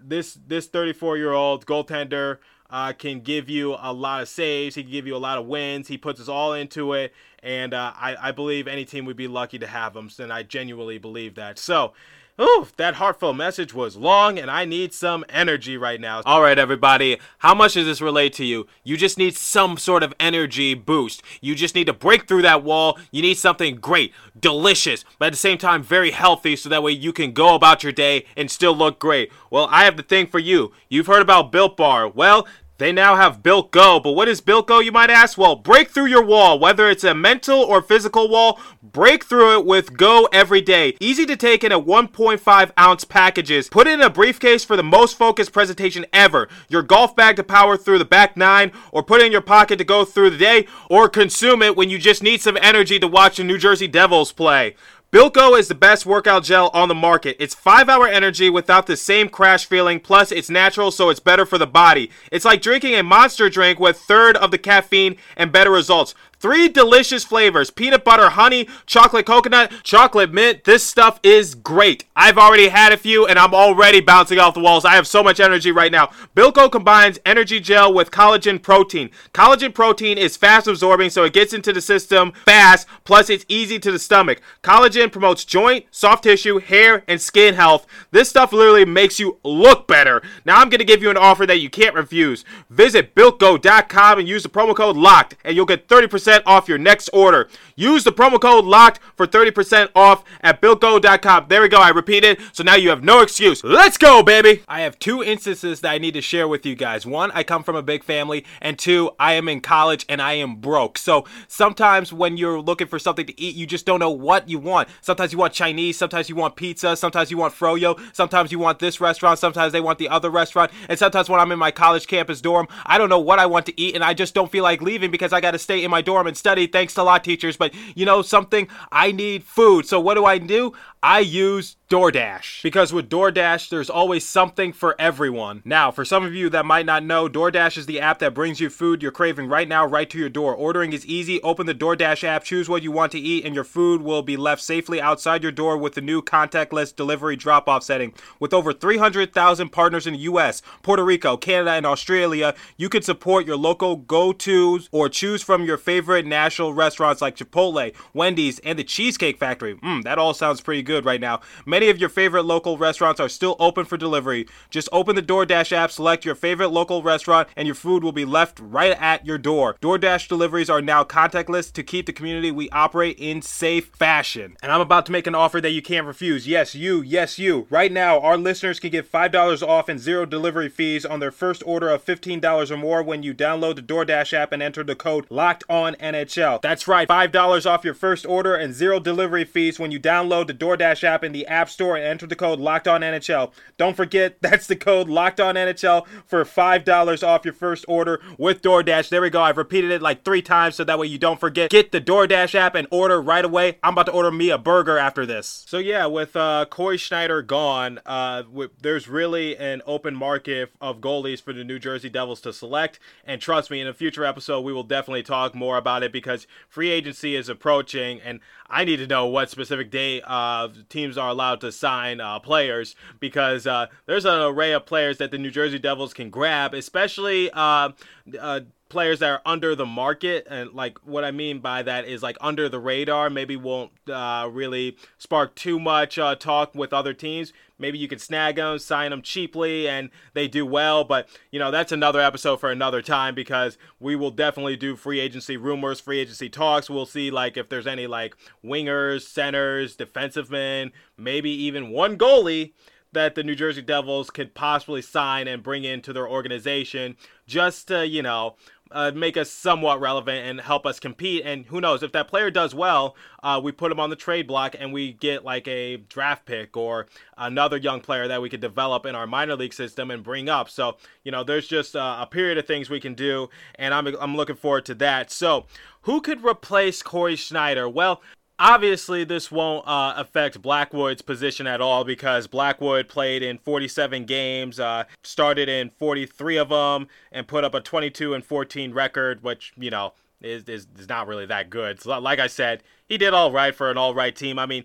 this 0.00 0.38
this 0.46 0.68
34-year-old 0.68 1.66
goaltender 1.66 2.38
uh, 2.70 2.92
can 2.92 3.20
give 3.20 3.48
you 3.48 3.76
a 3.78 3.92
lot 3.92 4.22
of 4.22 4.28
saves. 4.28 4.74
He 4.74 4.82
can 4.82 4.92
give 4.92 5.06
you 5.06 5.16
a 5.16 5.18
lot 5.18 5.38
of 5.38 5.46
wins. 5.46 5.88
He 5.88 5.98
puts 5.98 6.20
us 6.20 6.28
all 6.28 6.54
into 6.54 6.92
it, 6.94 7.12
and 7.42 7.74
uh, 7.74 7.92
I, 7.94 8.16
I 8.28 8.32
believe 8.32 8.66
any 8.66 8.84
team 8.84 9.04
would 9.06 9.16
be 9.16 9.28
lucky 9.28 9.58
to 9.58 9.66
have 9.66 9.94
him. 9.94 10.10
And 10.18 10.32
I 10.32 10.42
genuinely 10.42 10.98
believe 10.98 11.34
that. 11.36 11.58
So. 11.58 11.92
Ooh, 12.40 12.66
that 12.78 12.94
heartfelt 12.94 13.36
message 13.36 13.74
was 13.74 13.96
long, 13.96 14.38
and 14.38 14.50
I 14.50 14.64
need 14.64 14.94
some 14.94 15.26
energy 15.28 15.76
right 15.76 16.00
now. 16.00 16.22
All 16.24 16.40
right, 16.40 16.58
everybody, 16.58 17.18
how 17.38 17.54
much 17.54 17.74
does 17.74 17.84
this 17.84 18.00
relate 18.00 18.32
to 18.34 18.46
you? 18.46 18.66
You 18.82 18.96
just 18.96 19.18
need 19.18 19.36
some 19.36 19.76
sort 19.76 20.02
of 20.02 20.14
energy 20.18 20.72
boost. 20.72 21.22
You 21.42 21.54
just 21.54 21.74
need 21.74 21.86
to 21.88 21.92
break 21.92 22.26
through 22.26 22.40
that 22.42 22.64
wall. 22.64 22.98
You 23.10 23.20
need 23.20 23.36
something 23.36 23.76
great, 23.76 24.14
delicious, 24.38 25.04
but 25.18 25.26
at 25.26 25.32
the 25.32 25.36
same 25.36 25.58
time, 25.58 25.82
very 25.82 26.12
healthy, 26.12 26.56
so 26.56 26.70
that 26.70 26.82
way 26.82 26.92
you 26.92 27.12
can 27.12 27.32
go 27.32 27.54
about 27.54 27.82
your 27.82 27.92
day 27.92 28.24
and 28.38 28.50
still 28.50 28.74
look 28.74 28.98
great. 28.98 29.30
Well, 29.50 29.68
I 29.70 29.84
have 29.84 29.98
the 29.98 30.02
thing 30.02 30.26
for 30.26 30.38
you. 30.38 30.72
You've 30.88 31.08
heard 31.08 31.20
about 31.20 31.52
Built 31.52 31.76
Bar. 31.76 32.08
Well, 32.08 32.48
they 32.80 32.92
now 32.92 33.14
have 33.14 33.42
Built 33.42 33.70
Go, 33.72 34.00
but 34.00 34.12
what 34.12 34.26
is 34.26 34.40
Built 34.40 34.66
Go, 34.66 34.80
you 34.80 34.90
might 34.90 35.10
ask? 35.10 35.36
Well, 35.36 35.54
break 35.54 35.90
through 35.90 36.06
your 36.06 36.24
wall, 36.24 36.58
whether 36.58 36.88
it's 36.88 37.04
a 37.04 37.14
mental 37.14 37.60
or 37.60 37.82
physical 37.82 38.26
wall, 38.30 38.58
break 38.82 39.22
through 39.22 39.58
it 39.58 39.66
with 39.66 39.98
Go 39.98 40.26
every 40.32 40.62
day. 40.62 40.96
Easy 40.98 41.26
to 41.26 41.36
take 41.36 41.62
in 41.62 41.72
a 41.72 41.80
1.5 41.80 42.72
ounce 42.78 43.04
packages. 43.04 43.68
Put 43.68 43.86
it 43.86 43.92
in 43.92 44.00
a 44.00 44.08
briefcase 44.08 44.64
for 44.64 44.78
the 44.78 44.82
most 44.82 45.18
focused 45.18 45.52
presentation 45.52 46.06
ever. 46.14 46.48
Your 46.70 46.82
golf 46.82 47.14
bag 47.14 47.36
to 47.36 47.44
power 47.44 47.76
through 47.76 47.98
the 47.98 48.06
back 48.06 48.34
nine, 48.34 48.72
or 48.92 49.02
put 49.02 49.20
it 49.20 49.26
in 49.26 49.32
your 49.32 49.42
pocket 49.42 49.76
to 49.76 49.84
go 49.84 50.06
through 50.06 50.30
the 50.30 50.38
day, 50.38 50.66
or 50.88 51.10
consume 51.10 51.60
it 51.60 51.76
when 51.76 51.90
you 51.90 51.98
just 51.98 52.22
need 52.22 52.40
some 52.40 52.56
energy 52.62 52.98
to 52.98 53.06
watch 53.06 53.36
the 53.36 53.44
New 53.44 53.58
Jersey 53.58 53.88
Devils 53.88 54.32
play. 54.32 54.74
Go 55.12 55.56
is 55.56 55.66
the 55.66 55.74
best 55.74 56.06
workout 56.06 56.44
gel 56.44 56.70
on 56.72 56.88
the 56.88 56.94
market. 56.94 57.36
It's 57.40 57.52
5 57.52 57.88
hour 57.88 58.06
energy 58.06 58.48
without 58.48 58.86
the 58.86 58.96
same 58.96 59.28
crash 59.28 59.66
feeling, 59.66 59.98
plus 59.98 60.30
it's 60.30 60.48
natural 60.48 60.92
so 60.92 61.08
it's 61.08 61.18
better 61.18 61.44
for 61.44 61.58
the 61.58 61.66
body. 61.66 62.12
It's 62.30 62.44
like 62.44 62.62
drinking 62.62 62.94
a 62.94 63.02
monster 63.02 63.50
drink 63.50 63.80
with 63.80 63.98
third 63.98 64.36
of 64.36 64.52
the 64.52 64.58
caffeine 64.58 65.16
and 65.36 65.50
better 65.50 65.72
results. 65.72 66.14
Three 66.40 66.68
delicious 66.70 67.22
flavors 67.22 67.70
peanut 67.70 68.02
butter, 68.02 68.30
honey, 68.30 68.66
chocolate 68.86 69.26
coconut, 69.26 69.70
chocolate 69.82 70.32
mint. 70.32 70.64
This 70.64 70.82
stuff 70.82 71.20
is 71.22 71.54
great. 71.54 72.06
I've 72.16 72.38
already 72.38 72.68
had 72.68 72.94
a 72.94 72.96
few 72.96 73.26
and 73.26 73.38
I'm 73.38 73.52
already 73.52 74.00
bouncing 74.00 74.38
off 74.38 74.54
the 74.54 74.60
walls. 74.60 74.86
I 74.86 74.94
have 74.94 75.06
so 75.06 75.22
much 75.22 75.38
energy 75.38 75.70
right 75.70 75.92
now. 75.92 76.08
Built 76.34 76.54
Go 76.54 76.70
combines 76.70 77.18
energy 77.26 77.60
gel 77.60 77.92
with 77.92 78.10
collagen 78.10 78.62
protein. 78.62 79.10
Collagen 79.34 79.74
protein 79.74 80.16
is 80.16 80.38
fast 80.38 80.66
absorbing, 80.66 81.10
so 81.10 81.24
it 81.24 81.34
gets 81.34 81.52
into 81.52 81.74
the 81.74 81.80
system 81.82 82.32
fast, 82.46 82.88
plus 83.04 83.28
it's 83.28 83.44
easy 83.46 83.78
to 83.78 83.92
the 83.92 83.98
stomach. 83.98 84.40
Collagen 84.62 85.12
promotes 85.12 85.44
joint, 85.44 85.84
soft 85.90 86.24
tissue, 86.24 86.58
hair, 86.58 87.04
and 87.06 87.20
skin 87.20 87.52
health. 87.52 87.86
This 88.12 88.30
stuff 88.30 88.54
literally 88.54 88.86
makes 88.86 89.20
you 89.20 89.36
look 89.44 89.86
better. 89.86 90.22
Now 90.46 90.56
I'm 90.56 90.70
going 90.70 90.78
to 90.78 90.86
give 90.86 91.02
you 91.02 91.10
an 91.10 91.18
offer 91.18 91.44
that 91.44 91.60
you 91.60 91.68
can't 91.68 91.94
refuse. 91.94 92.46
Visit 92.70 93.14
builtgo.com 93.14 94.18
and 94.18 94.26
use 94.26 94.42
the 94.42 94.48
promo 94.48 94.74
code 94.74 94.96
LOCKED, 94.96 95.36
and 95.44 95.54
you'll 95.54 95.66
get 95.66 95.86
30% 95.86 96.29
30% 96.30 96.42
off 96.46 96.68
your 96.68 96.78
next 96.78 97.08
order. 97.12 97.48
Use 97.76 98.04
the 98.04 98.12
promo 98.12 98.40
code 98.40 98.64
LOCKED 98.64 98.98
for 99.16 99.26
30% 99.26 99.90
off 99.94 100.24
at 100.42 100.60
BuiltGo.com. 100.60 101.46
There 101.48 101.62
we 101.62 101.68
go. 101.68 101.78
I 101.78 101.90
repeat 101.90 102.24
it. 102.24 102.40
So 102.52 102.62
now 102.62 102.74
you 102.74 102.90
have 102.90 103.02
no 103.02 103.20
excuse. 103.20 103.64
Let's 103.64 103.96
go, 103.96 104.22
baby. 104.22 104.62
I 104.68 104.80
have 104.82 104.98
two 104.98 105.22
instances 105.22 105.80
that 105.80 105.90
I 105.90 105.98
need 105.98 106.14
to 106.14 106.20
share 106.20 106.46
with 106.46 106.66
you 106.66 106.74
guys. 106.74 107.06
One, 107.06 107.30
I 107.32 107.42
come 107.42 107.62
from 107.62 107.76
a 107.76 107.82
big 107.82 108.04
family. 108.04 108.44
And 108.60 108.78
two, 108.78 109.10
I 109.18 109.34
am 109.34 109.48
in 109.48 109.60
college 109.60 110.04
and 110.08 110.20
I 110.20 110.34
am 110.34 110.56
broke. 110.56 110.98
So 110.98 111.24
sometimes 111.48 112.12
when 112.12 112.36
you're 112.36 112.60
looking 112.60 112.86
for 112.86 112.98
something 112.98 113.26
to 113.26 113.40
eat, 113.40 113.56
you 113.56 113.66
just 113.66 113.86
don't 113.86 114.00
know 114.00 114.10
what 114.10 114.48
you 114.48 114.58
want. 114.58 114.88
Sometimes 115.00 115.32
you 115.32 115.38
want 115.38 115.54
Chinese. 115.54 115.96
Sometimes 115.96 116.28
you 116.28 116.36
want 116.36 116.56
pizza. 116.56 116.96
Sometimes 116.96 117.30
you 117.30 117.38
want 117.38 117.54
froyo. 117.54 117.98
Sometimes 118.14 118.52
you 118.52 118.58
want 118.58 118.78
this 118.78 119.00
restaurant. 119.00 119.38
Sometimes 119.38 119.72
they 119.72 119.80
want 119.80 119.98
the 119.98 120.08
other 120.08 120.30
restaurant. 120.30 120.70
And 120.88 120.98
sometimes 120.98 121.28
when 121.28 121.40
I'm 121.40 121.52
in 121.52 121.58
my 121.58 121.70
college 121.70 122.06
campus 122.06 122.40
dorm, 122.40 122.68
I 122.84 122.98
don't 122.98 123.08
know 123.08 123.18
what 123.18 123.38
I 123.38 123.46
want 123.46 123.66
to 123.66 123.80
eat 123.80 123.94
and 123.94 124.04
I 124.04 124.14
just 124.14 124.34
don't 124.34 124.50
feel 124.50 124.64
like 124.64 124.82
leaving 124.82 125.10
because 125.10 125.32
I 125.32 125.40
got 125.40 125.52
to 125.52 125.58
stay 125.58 125.82
in 125.82 125.90
my 125.90 126.02
dorm 126.02 126.19
and 126.26 126.36
study. 126.36 126.66
Thanks 126.66 126.94
to 126.94 127.02
a 127.02 127.04
lot 127.04 127.24
teachers, 127.24 127.56
but 127.56 127.74
you 127.94 128.06
know 128.06 128.22
something? 128.22 128.68
I 128.90 129.12
need 129.12 129.44
food. 129.44 129.86
So 129.86 130.00
what 130.00 130.14
do 130.14 130.24
I 130.24 130.38
do? 130.38 130.72
I 131.02 131.20
use 131.20 131.76
DoorDash. 131.88 132.62
Because 132.62 132.92
with 132.92 133.08
DoorDash, 133.08 133.70
there's 133.70 133.88
always 133.88 134.24
something 134.24 134.72
for 134.72 134.94
everyone. 134.98 135.62
Now, 135.64 135.90
for 135.90 136.04
some 136.04 136.24
of 136.24 136.34
you 136.34 136.50
that 136.50 136.66
might 136.66 136.84
not 136.84 137.02
know, 137.02 137.26
DoorDash 137.26 137.78
is 137.78 137.86
the 137.86 138.00
app 138.00 138.18
that 138.18 138.34
brings 138.34 138.60
you 138.60 138.68
food 138.68 139.02
you're 139.02 139.10
craving 139.10 139.48
right 139.48 139.66
now, 139.66 139.86
right 139.86 140.08
to 140.10 140.18
your 140.18 140.28
door. 140.28 140.54
Ordering 140.54 140.92
is 140.92 141.06
easy. 141.06 141.40
Open 141.42 141.66
the 141.66 141.74
DoorDash 141.74 142.22
app, 142.22 142.44
choose 142.44 142.68
what 142.68 142.82
you 142.82 142.92
want 142.92 143.12
to 143.12 143.18
eat, 143.18 143.46
and 143.46 143.54
your 143.54 143.64
food 143.64 144.02
will 144.02 144.22
be 144.22 144.36
left 144.36 144.62
safely 144.62 145.00
outside 145.00 145.42
your 145.42 145.50
door 145.50 145.78
with 145.78 145.94
the 145.94 146.00
new 146.02 146.20
contactless 146.20 146.94
delivery 146.94 147.34
drop 147.34 147.66
off 147.66 147.82
setting. 147.82 148.12
With 148.38 148.52
over 148.52 148.72
300,000 148.72 149.70
partners 149.70 150.06
in 150.06 150.12
the 150.12 150.20
US, 150.20 150.62
Puerto 150.82 151.04
Rico, 151.04 151.36
Canada, 151.38 151.72
and 151.72 151.86
Australia, 151.86 152.54
you 152.76 152.90
can 152.90 153.02
support 153.02 153.46
your 153.46 153.56
local 153.56 153.96
go 153.96 154.32
tos 154.32 154.88
or 154.92 155.08
choose 155.08 155.42
from 155.42 155.64
your 155.64 155.78
favorite 155.78 156.26
national 156.26 156.74
restaurants 156.74 157.22
like 157.22 157.36
Chipotle, 157.36 157.94
Wendy's, 158.12 158.58
and 158.60 158.78
the 158.78 158.84
Cheesecake 158.84 159.38
Factory. 159.38 159.74
Mmm, 159.76 160.04
that 160.04 160.18
all 160.18 160.34
sounds 160.34 160.60
pretty 160.60 160.82
good 160.82 160.89
right 161.04 161.20
now. 161.20 161.40
Many 161.66 161.80
Many 161.80 161.88
of 161.88 161.98
your 161.98 162.10
favorite 162.10 162.42
local 162.42 162.76
restaurants 162.76 163.20
are 163.20 163.28
still 163.30 163.56
open 163.58 163.86
for 163.86 163.96
delivery. 163.96 164.46
Just 164.68 164.90
open 164.92 165.16
the 165.16 165.22
DoorDash 165.22 165.72
app, 165.72 165.90
select 165.90 166.26
your 166.26 166.34
favorite 166.34 166.68
local 166.68 167.02
restaurant, 167.02 167.48
and 167.56 167.66
your 167.66 167.74
food 167.74 168.04
will 168.04 168.12
be 168.12 168.26
left 168.26 168.60
right 168.60 168.92
at 169.00 169.24
your 169.24 169.38
door. 169.38 169.78
DoorDash 169.80 170.28
deliveries 170.28 170.68
are 170.68 170.82
now 170.82 171.02
contactless 171.02 171.72
to 171.72 171.82
keep 171.82 172.04
the 172.04 172.12
community 172.12 172.50
we 172.50 172.68
operate 172.68 173.18
in 173.18 173.40
safe 173.40 173.86
fashion. 173.86 174.58
And 174.62 174.70
I'm 174.70 174.82
about 174.82 175.06
to 175.06 175.12
make 175.12 175.26
an 175.26 175.34
offer 175.34 175.58
that 175.62 175.70
you 175.70 175.80
can't 175.80 176.06
refuse. 176.06 176.46
Yes, 176.46 176.74
you, 176.74 177.00
yes, 177.00 177.38
you. 177.38 177.66
Right 177.70 177.90
now, 177.90 178.20
our 178.20 178.36
listeners 178.36 178.78
can 178.78 178.90
get 178.90 179.10
$5 179.10 179.66
off 179.66 179.88
and 179.88 179.98
zero 179.98 180.26
delivery 180.26 180.68
fees 180.68 181.06
on 181.06 181.20
their 181.20 181.32
first 181.32 181.62
order 181.64 181.88
of 181.88 182.04
$15 182.04 182.70
or 182.70 182.76
more 182.76 183.02
when 183.02 183.22
you 183.22 183.32
download 183.32 183.76
the 183.76 183.82
DoorDash 183.82 184.34
app 184.34 184.52
and 184.52 184.62
enter 184.62 184.84
the 184.84 184.94
code 184.94 185.26
Locked 185.30 185.64
On 185.70 185.94
NHL. 185.94 186.60
That's 186.60 186.86
right, 186.86 187.08
$5 187.08 187.64
off 187.64 187.86
your 187.86 187.94
first 187.94 188.26
order 188.26 188.54
and 188.54 188.74
zero 188.74 189.00
delivery 189.00 189.46
fees 189.46 189.80
when 189.80 189.90
you 189.90 189.98
download 189.98 190.46
the 190.46 190.52
DoorDash 190.52 190.79
app 190.80 191.24
in 191.24 191.32
the 191.32 191.46
App 191.46 191.68
Store 191.70 191.96
and 191.96 192.04
enter 192.04 192.26
the 192.26 192.36
code 192.36 192.58
Locked 192.58 192.88
On 192.88 193.00
NHL. 193.00 193.52
Don't 193.76 193.96
forget 193.96 194.36
that's 194.40 194.66
the 194.66 194.76
code 194.76 195.08
Locked 195.08 195.40
On 195.40 195.54
NHL 195.54 196.06
for 196.26 196.44
five 196.44 196.84
dollars 196.84 197.22
off 197.22 197.44
your 197.44 197.54
first 197.54 197.84
order 197.88 198.20
with 198.38 198.62
DoorDash. 198.62 199.08
There 199.08 199.22
we 199.22 199.30
go. 199.30 199.42
I've 199.42 199.56
repeated 199.56 199.90
it 199.90 200.02
like 200.02 200.24
three 200.24 200.42
times 200.42 200.76
so 200.76 200.84
that 200.84 200.98
way 200.98 201.06
you 201.06 201.18
don't 201.18 201.40
forget. 201.40 201.70
Get 201.70 201.92
the 201.92 202.00
DoorDash 202.00 202.54
app 202.54 202.74
and 202.74 202.86
order 202.90 203.20
right 203.20 203.44
away. 203.44 203.78
I'm 203.82 203.94
about 203.94 204.06
to 204.06 204.12
order 204.12 204.30
me 204.30 204.50
a 204.50 204.58
burger 204.58 204.98
after 204.98 205.26
this. 205.26 205.64
So 205.66 205.78
yeah, 205.78 206.06
with 206.06 206.36
uh, 206.36 206.66
Cory 206.70 206.96
Schneider 206.96 207.42
gone, 207.42 208.00
uh, 208.06 208.42
there's 208.80 209.08
really 209.08 209.56
an 209.56 209.82
open 209.86 210.14
market 210.14 210.70
of 210.80 211.00
goalies 211.00 211.40
for 211.40 211.52
the 211.52 211.64
New 211.64 211.78
Jersey 211.78 212.08
Devils 212.08 212.40
to 212.42 212.52
select. 212.52 212.98
And 213.24 213.40
trust 213.40 213.70
me, 213.70 213.80
in 213.80 213.86
a 213.86 213.94
future 213.94 214.24
episode, 214.24 214.60
we 214.60 214.72
will 214.72 214.84
definitely 214.84 215.22
talk 215.22 215.54
more 215.54 215.76
about 215.76 216.02
it 216.02 216.12
because 216.12 216.46
free 216.68 216.90
agency 216.90 217.36
is 217.36 217.48
approaching, 217.48 218.20
and 218.20 218.40
I 218.70 218.84
need 218.84 218.98
to 218.98 219.06
know 219.06 219.26
what 219.26 219.50
specific 219.50 219.90
day 219.90 220.22
uh, 220.24 220.68
teams 220.88 221.18
are 221.18 221.28
allowed 221.28 221.60
to 221.62 221.72
sign 221.72 222.20
uh, 222.20 222.38
players 222.38 222.94
because 223.18 223.66
uh, 223.66 223.86
there's 224.06 224.24
an 224.24 224.40
array 224.40 224.72
of 224.72 224.86
players 224.86 225.18
that 225.18 225.30
the 225.32 225.38
New 225.38 225.50
Jersey 225.50 225.78
Devils 225.78 226.14
can 226.14 226.30
grab, 226.30 226.72
especially 226.72 227.50
uh, 227.50 227.90
uh, 228.38 228.60
players 228.90 229.20
that 229.20 229.30
are 229.30 229.42
under 229.46 229.74
the 229.74 229.86
market 229.86 230.46
and 230.50 230.72
like 230.72 230.98
what 231.04 231.24
i 231.24 231.30
mean 231.30 231.60
by 231.60 231.82
that 231.82 232.06
is 232.06 232.22
like 232.22 232.36
under 232.40 232.68
the 232.68 232.78
radar 232.78 233.30
maybe 233.30 233.56
won't 233.56 233.92
uh, 234.10 234.48
really 234.50 234.96
spark 235.18 235.54
too 235.54 235.78
much 235.78 236.18
uh, 236.18 236.34
talk 236.34 236.74
with 236.74 236.92
other 236.92 237.14
teams. 237.14 237.52
Maybe 237.78 237.98
you 237.98 238.08
could 238.08 238.20
snag 238.20 238.56
them 238.56 238.78
sign 238.78 239.10
them 239.10 239.22
cheaply 239.22 239.88
and 239.88 240.10
they 240.34 240.48
do 240.48 240.66
well. 240.66 241.04
But 241.04 241.28
you 241.50 241.58
know 241.58 241.70
that's 241.70 241.92
another 241.92 242.20
episode 242.20 242.60
for 242.60 242.70
another 242.70 243.02
time 243.02 243.34
because 243.34 243.78
we 243.98 244.16
will 244.16 244.30
definitely 244.30 244.76
do 244.76 244.96
free 244.96 245.20
agency 245.20 245.56
rumors 245.56 246.00
free 246.00 246.20
agency 246.20 246.48
talks. 246.48 246.90
We'll 246.90 247.06
see 247.06 247.30
like 247.30 247.56
if 247.56 247.68
there's 247.68 247.86
any 247.86 248.06
like 248.06 248.36
wingers 248.64 249.22
centers 249.22 249.96
defensive 249.96 250.50
men 250.50 250.92
maybe 251.16 251.50
even 251.50 251.90
one 251.90 252.18
goalie 252.18 252.72
that 253.12 253.34
the 253.34 253.42
New 253.42 253.56
Jersey 253.56 253.82
Devils 253.82 254.30
could 254.30 254.54
possibly 254.54 255.02
sign 255.02 255.48
and 255.48 255.64
bring 255.64 255.82
into 255.82 256.12
their 256.12 256.28
organization 256.28 257.16
just 257.44 257.88
to, 257.88 258.06
you 258.06 258.22
know, 258.22 258.54
uh, 258.92 259.12
make 259.14 259.36
us 259.36 259.50
somewhat 259.50 260.00
relevant 260.00 260.46
and 260.46 260.60
help 260.60 260.86
us 260.86 260.98
compete. 260.98 261.42
And 261.44 261.66
who 261.66 261.80
knows, 261.80 262.02
if 262.02 262.12
that 262.12 262.28
player 262.28 262.50
does 262.50 262.74
well, 262.74 263.16
uh, 263.42 263.60
we 263.62 263.72
put 263.72 263.92
him 263.92 264.00
on 264.00 264.10
the 264.10 264.16
trade 264.16 264.46
block 264.46 264.74
and 264.78 264.92
we 264.92 265.12
get 265.12 265.44
like 265.44 265.66
a 265.68 265.98
draft 265.98 266.46
pick 266.46 266.76
or 266.76 267.06
another 267.38 267.76
young 267.76 268.00
player 268.00 268.28
that 268.28 268.42
we 268.42 268.48
could 268.48 268.60
develop 268.60 269.06
in 269.06 269.14
our 269.14 269.26
minor 269.26 269.56
league 269.56 269.74
system 269.74 270.10
and 270.10 270.22
bring 270.22 270.48
up. 270.48 270.68
So, 270.68 270.96
you 271.24 271.32
know, 271.32 271.44
there's 271.44 271.66
just 271.66 271.96
uh, 271.96 272.18
a 272.20 272.26
period 272.26 272.58
of 272.58 272.66
things 272.66 272.90
we 272.90 273.00
can 273.00 273.14
do, 273.14 273.48
and 273.76 273.94
I'm, 273.94 274.06
I'm 274.06 274.36
looking 274.36 274.56
forward 274.56 274.84
to 274.86 274.94
that. 274.96 275.30
So, 275.30 275.66
who 276.02 276.20
could 276.20 276.42
replace 276.42 277.02
Cory 277.02 277.36
Schneider? 277.36 277.88
Well, 277.88 278.22
Obviously, 278.62 279.24
this 279.24 279.50
won't 279.50 279.88
uh, 279.88 280.12
affect 280.18 280.60
Blackwood's 280.60 281.22
position 281.22 281.66
at 281.66 281.80
all 281.80 282.04
because 282.04 282.46
Blackwood 282.46 283.08
played 283.08 283.42
in 283.42 283.56
47 283.56 284.26
games, 284.26 284.78
uh, 284.78 285.04
started 285.22 285.70
in 285.70 285.88
43 285.88 286.58
of 286.58 286.68
them, 286.68 287.08
and 287.32 287.48
put 287.48 287.64
up 287.64 287.72
a 287.72 287.80
22 287.80 288.34
and 288.34 288.44
14 288.44 288.92
record, 288.92 289.42
which 289.42 289.72
you 289.78 289.88
know 289.88 290.12
is, 290.42 290.64
is, 290.64 290.86
is 290.98 291.08
not 291.08 291.26
really 291.26 291.46
that 291.46 291.70
good. 291.70 292.02
So, 292.02 292.18
like 292.18 292.38
I 292.38 292.48
said, 292.48 292.82
he 293.06 293.16
did 293.16 293.32
all 293.32 293.50
right 293.50 293.74
for 293.74 293.90
an 293.90 293.96
all 293.96 294.14
right 294.14 294.36
team. 294.36 294.58
I 294.58 294.66
mean, 294.66 294.84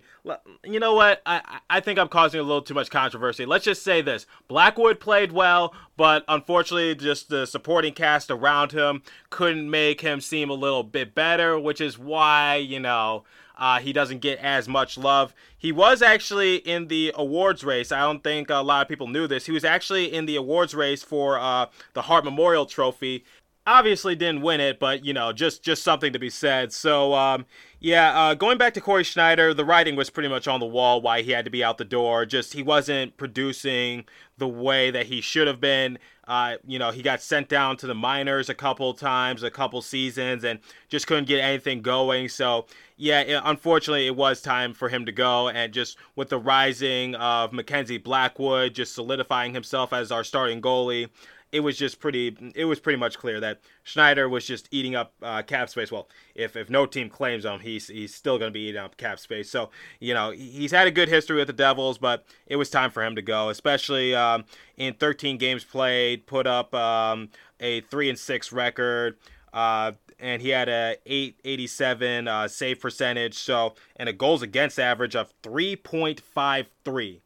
you 0.64 0.80
know 0.80 0.94
what? 0.94 1.20
I, 1.26 1.60
I 1.68 1.80
think 1.80 1.98
I'm 1.98 2.08
causing 2.08 2.40
a 2.40 2.44
little 2.44 2.62
too 2.62 2.72
much 2.72 2.88
controversy. 2.88 3.44
Let's 3.44 3.66
just 3.66 3.82
say 3.82 4.00
this 4.00 4.26
Blackwood 4.48 5.00
played 5.00 5.32
well, 5.32 5.74
but 5.98 6.24
unfortunately, 6.28 6.94
just 6.94 7.28
the 7.28 7.44
supporting 7.44 7.92
cast 7.92 8.30
around 8.30 8.72
him 8.72 9.02
couldn't 9.28 9.70
make 9.70 10.00
him 10.00 10.22
seem 10.22 10.48
a 10.48 10.54
little 10.54 10.82
bit 10.82 11.14
better, 11.14 11.58
which 11.58 11.82
is 11.82 11.98
why, 11.98 12.56
you 12.56 12.80
know. 12.80 13.24
Uh, 13.56 13.78
he 13.78 13.92
doesn't 13.92 14.18
get 14.18 14.38
as 14.38 14.68
much 14.68 14.98
love. 14.98 15.34
He 15.56 15.72
was 15.72 16.02
actually 16.02 16.56
in 16.56 16.88
the 16.88 17.12
awards 17.14 17.64
race. 17.64 17.90
I 17.90 18.00
don't 18.00 18.22
think 18.22 18.50
a 18.50 18.56
lot 18.56 18.82
of 18.82 18.88
people 18.88 19.08
knew 19.08 19.26
this. 19.26 19.46
He 19.46 19.52
was 19.52 19.64
actually 19.64 20.12
in 20.12 20.26
the 20.26 20.36
awards 20.36 20.74
race 20.74 21.02
for 21.02 21.38
uh, 21.38 21.66
the 21.94 22.02
Hart 22.02 22.24
Memorial 22.24 22.66
Trophy. 22.66 23.24
Obviously 23.66 24.14
didn't 24.14 24.42
win 24.42 24.60
it, 24.60 24.78
but 24.78 25.04
you 25.04 25.12
know, 25.12 25.32
just 25.32 25.62
just 25.64 25.82
something 25.82 26.12
to 26.12 26.20
be 26.20 26.30
said. 26.30 26.72
So 26.72 27.14
um, 27.14 27.46
yeah, 27.80 28.16
uh, 28.16 28.34
going 28.34 28.58
back 28.58 28.74
to 28.74 28.80
Cory 28.80 29.02
Schneider, 29.02 29.52
the 29.52 29.64
writing 29.64 29.96
was 29.96 30.08
pretty 30.08 30.28
much 30.28 30.46
on 30.46 30.60
the 30.60 30.66
wall 30.66 31.00
why 31.00 31.22
he 31.22 31.32
had 31.32 31.44
to 31.46 31.50
be 31.50 31.64
out 31.64 31.78
the 31.78 31.84
door. 31.84 32.26
Just 32.26 32.52
he 32.52 32.62
wasn't 32.62 33.16
producing 33.16 34.04
the 34.38 34.46
way 34.46 34.92
that 34.92 35.06
he 35.06 35.20
should 35.20 35.48
have 35.48 35.60
been. 35.60 35.98
Uh, 36.26 36.56
you 36.66 36.78
know, 36.78 36.90
he 36.90 37.02
got 37.02 37.22
sent 37.22 37.48
down 37.48 37.76
to 37.76 37.86
the 37.86 37.94
minors 37.94 38.48
a 38.48 38.54
couple 38.54 38.92
times, 38.94 39.42
a 39.42 39.50
couple 39.50 39.80
seasons, 39.80 40.42
and 40.42 40.58
just 40.88 41.06
couldn't 41.06 41.26
get 41.26 41.40
anything 41.40 41.82
going. 41.82 42.28
So, 42.28 42.66
yeah, 42.96 43.20
it, 43.20 43.40
unfortunately, 43.44 44.06
it 44.06 44.16
was 44.16 44.40
time 44.40 44.74
for 44.74 44.88
him 44.88 45.06
to 45.06 45.12
go. 45.12 45.48
And 45.48 45.72
just 45.72 45.98
with 46.16 46.28
the 46.28 46.38
rising 46.38 47.14
of 47.14 47.52
Mackenzie 47.52 47.98
Blackwood, 47.98 48.74
just 48.74 48.94
solidifying 48.94 49.54
himself 49.54 49.92
as 49.92 50.10
our 50.10 50.24
starting 50.24 50.60
goalie, 50.60 51.08
it 51.52 51.60
was 51.60 51.78
just 51.78 52.00
pretty 52.00 52.36
it 52.54 52.64
was 52.64 52.80
pretty 52.80 52.98
much 52.98 53.18
clear 53.18 53.40
that 53.40 53.60
Schneider 53.82 54.28
was 54.28 54.46
just 54.46 54.68
eating 54.70 54.94
up 54.94 55.12
uh, 55.22 55.42
cap 55.42 55.68
space. 55.68 55.92
Well, 55.92 56.08
if 56.34 56.56
if 56.56 56.68
no 56.68 56.86
team 56.86 57.08
claims 57.08 57.44
him, 57.44 57.60
he's 57.60 57.88
he's 57.88 58.14
still 58.14 58.38
going 58.38 58.50
to 58.50 58.54
be 58.54 58.68
eating 58.68 58.80
up 58.80 58.96
cap 58.96 59.18
space. 59.18 59.50
So 59.50 59.70
you 60.00 60.14
know 60.14 60.30
he's 60.30 60.72
had 60.72 60.86
a 60.86 60.90
good 60.90 61.08
history 61.08 61.36
with 61.36 61.46
the 61.46 61.52
Devils, 61.52 61.98
but 61.98 62.24
it 62.46 62.56
was 62.56 62.70
time 62.70 62.90
for 62.90 63.04
him 63.04 63.14
to 63.16 63.22
go, 63.22 63.48
especially 63.48 64.14
um, 64.14 64.44
in 64.76 64.94
13 64.94 65.38
games 65.38 65.64
played, 65.64 66.26
put 66.26 66.46
up 66.46 66.74
um, 66.74 67.30
a 67.60 67.80
three 67.82 68.08
and 68.08 68.18
six 68.18 68.52
record. 68.52 69.16
Uh, 69.52 69.92
and 70.18 70.42
he 70.42 70.50
had 70.50 70.68
a 70.68 70.96
887 71.06 72.28
uh, 72.28 72.48
save 72.48 72.80
percentage, 72.80 73.34
so 73.34 73.74
and 73.96 74.08
a 74.08 74.12
goals 74.12 74.42
against 74.42 74.78
average 74.78 75.14
of 75.14 75.32
3.53 75.42 77.20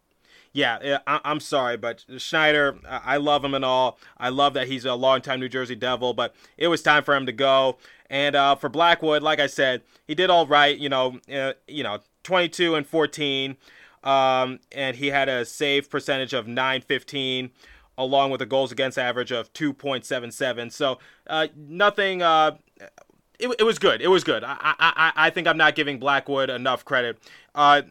yeah, 0.52 0.98
I, 1.06 1.20
am 1.24 1.40
sorry, 1.40 1.76
but 1.76 2.04
Schneider, 2.18 2.78
I 2.88 3.18
love 3.18 3.44
him 3.44 3.54
and 3.54 3.64
all. 3.64 3.98
I 4.18 4.30
love 4.30 4.54
that 4.54 4.66
he's 4.66 4.84
a 4.84 4.94
longtime 4.94 5.38
New 5.38 5.48
Jersey 5.48 5.76
Devil, 5.76 6.12
but 6.12 6.34
it 6.56 6.68
was 6.68 6.82
time 6.82 7.04
for 7.04 7.14
him 7.14 7.26
to 7.26 7.32
go. 7.32 7.78
And 8.08 8.34
uh, 8.34 8.56
for 8.56 8.68
Blackwood, 8.68 9.22
like 9.22 9.38
I 9.38 9.46
said, 9.46 9.82
he 10.08 10.14
did 10.16 10.28
all 10.28 10.46
right. 10.46 10.76
You 10.76 10.88
know, 10.88 11.20
uh, 11.32 11.52
you 11.68 11.84
know, 11.84 12.00
22 12.24 12.74
and 12.74 12.86
14, 12.86 13.56
um, 14.02 14.58
and 14.72 14.96
he 14.96 15.08
had 15.08 15.28
a 15.28 15.44
save 15.44 15.88
percentage 15.88 16.32
of 16.32 16.48
915 16.48 17.50
along 17.96 18.30
with 18.30 18.40
a 18.40 18.46
goals 18.46 18.72
against 18.72 18.98
average 18.98 19.30
of 19.30 19.52
2.77. 19.52 20.72
So 20.72 20.98
uh, 21.26 21.48
nothing 21.54 22.22
uh, 22.22 22.56
it, 23.40 23.56
it 23.60 23.62
was 23.64 23.78
good. 23.78 24.00
It 24.00 24.08
was 24.08 24.24
good. 24.24 24.44
I, 24.44 24.56
I 24.60 25.12
I 25.16 25.30
think 25.30 25.46
I'm 25.46 25.56
not 25.56 25.74
giving 25.74 25.98
Blackwood 25.98 26.50
enough 26.50 26.84
credit. 26.84 27.18
Uh, 27.54 27.82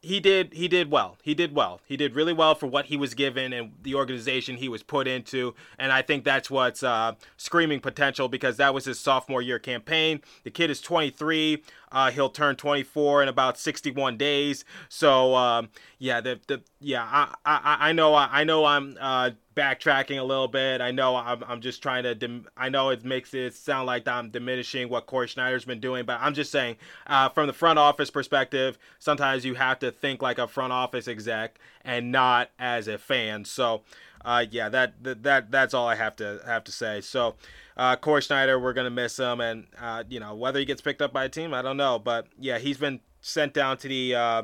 he 0.00 0.20
did 0.20 0.52
he 0.52 0.68
did 0.68 0.90
well. 0.90 1.16
He 1.22 1.34
did 1.34 1.54
well. 1.54 1.80
He 1.86 1.96
did 1.96 2.14
really 2.14 2.32
well 2.32 2.54
for 2.54 2.68
what 2.68 2.86
he 2.86 2.96
was 2.96 3.14
given 3.14 3.52
and 3.52 3.72
the 3.82 3.94
organization 3.94 4.56
he 4.56 4.68
was 4.68 4.82
put 4.82 5.08
into. 5.08 5.54
And 5.78 5.90
I 5.90 6.02
think 6.02 6.24
that's 6.24 6.50
what's 6.50 6.82
uh, 6.82 7.14
screaming 7.36 7.80
potential 7.80 8.28
because 8.28 8.58
that 8.58 8.72
was 8.72 8.84
his 8.84 9.00
sophomore 9.00 9.42
year 9.42 9.58
campaign. 9.58 10.20
The 10.44 10.50
kid 10.50 10.70
is 10.70 10.80
23. 10.80 11.64
Uh, 11.90 12.10
he'll 12.10 12.30
turn 12.30 12.56
24 12.56 13.24
in 13.24 13.28
about 13.28 13.58
61 13.58 14.16
days. 14.16 14.64
So 14.88 15.34
um, 15.34 15.70
yeah, 15.98 16.20
the, 16.20 16.38
the 16.46 16.62
yeah 16.80 17.02
I, 17.04 17.34
I 17.44 17.88
I 17.88 17.92
know 17.92 18.14
I 18.14 18.44
know 18.44 18.64
I'm 18.64 18.96
uh, 19.00 19.30
backtracking 19.54 20.18
a 20.18 20.22
little 20.22 20.48
bit. 20.48 20.80
I 20.80 20.90
know 20.90 21.16
I'm, 21.16 21.42
I'm 21.46 21.60
just 21.60 21.82
trying 21.82 22.04
to. 22.04 22.14
Dim- 22.14 22.46
I 22.56 22.68
know 22.68 22.90
it 22.90 23.04
makes 23.04 23.34
it 23.34 23.54
sound 23.54 23.86
like 23.86 24.06
I'm 24.08 24.30
diminishing 24.30 24.88
what 24.88 25.06
Cory 25.06 25.28
Schneider's 25.28 25.64
been 25.64 25.80
doing, 25.80 26.04
but 26.04 26.18
I'm 26.20 26.34
just 26.34 26.50
saying, 26.50 26.76
uh, 27.06 27.28
from 27.28 27.46
the 27.46 27.52
front 27.52 27.78
office 27.78 28.10
perspective, 28.10 28.78
sometimes 28.98 29.44
you 29.44 29.54
have 29.54 29.78
to 29.80 29.90
think 29.90 30.22
like 30.22 30.38
a 30.38 30.48
front 30.48 30.72
office 30.72 31.08
exec 31.08 31.58
and 31.84 32.12
not 32.12 32.50
as 32.58 32.88
a 32.88 32.98
fan. 32.98 33.44
So, 33.44 33.82
uh, 34.24 34.44
yeah, 34.50 34.68
that, 34.68 34.94
that 35.02 35.50
that's 35.50 35.74
all 35.74 35.88
I 35.88 35.96
have 35.96 36.16
to 36.16 36.40
have 36.46 36.64
to 36.64 36.72
say. 36.72 37.00
So, 37.00 37.34
uh, 37.76 37.96
Cory 37.96 38.22
Schneider, 38.22 38.58
we're 38.58 38.72
gonna 38.72 38.90
miss 38.90 39.18
him, 39.18 39.40
and 39.40 39.66
uh, 39.80 40.04
you 40.08 40.20
know 40.20 40.34
whether 40.34 40.58
he 40.58 40.64
gets 40.64 40.80
picked 40.80 41.02
up 41.02 41.12
by 41.12 41.24
a 41.24 41.28
team, 41.28 41.54
I 41.54 41.62
don't 41.62 41.76
know, 41.76 41.98
but 41.98 42.26
yeah, 42.38 42.58
he's 42.58 42.78
been 42.78 43.00
sent 43.22 43.54
down 43.54 43.78
to 43.78 43.88
the 43.88 44.14
uh, 44.14 44.42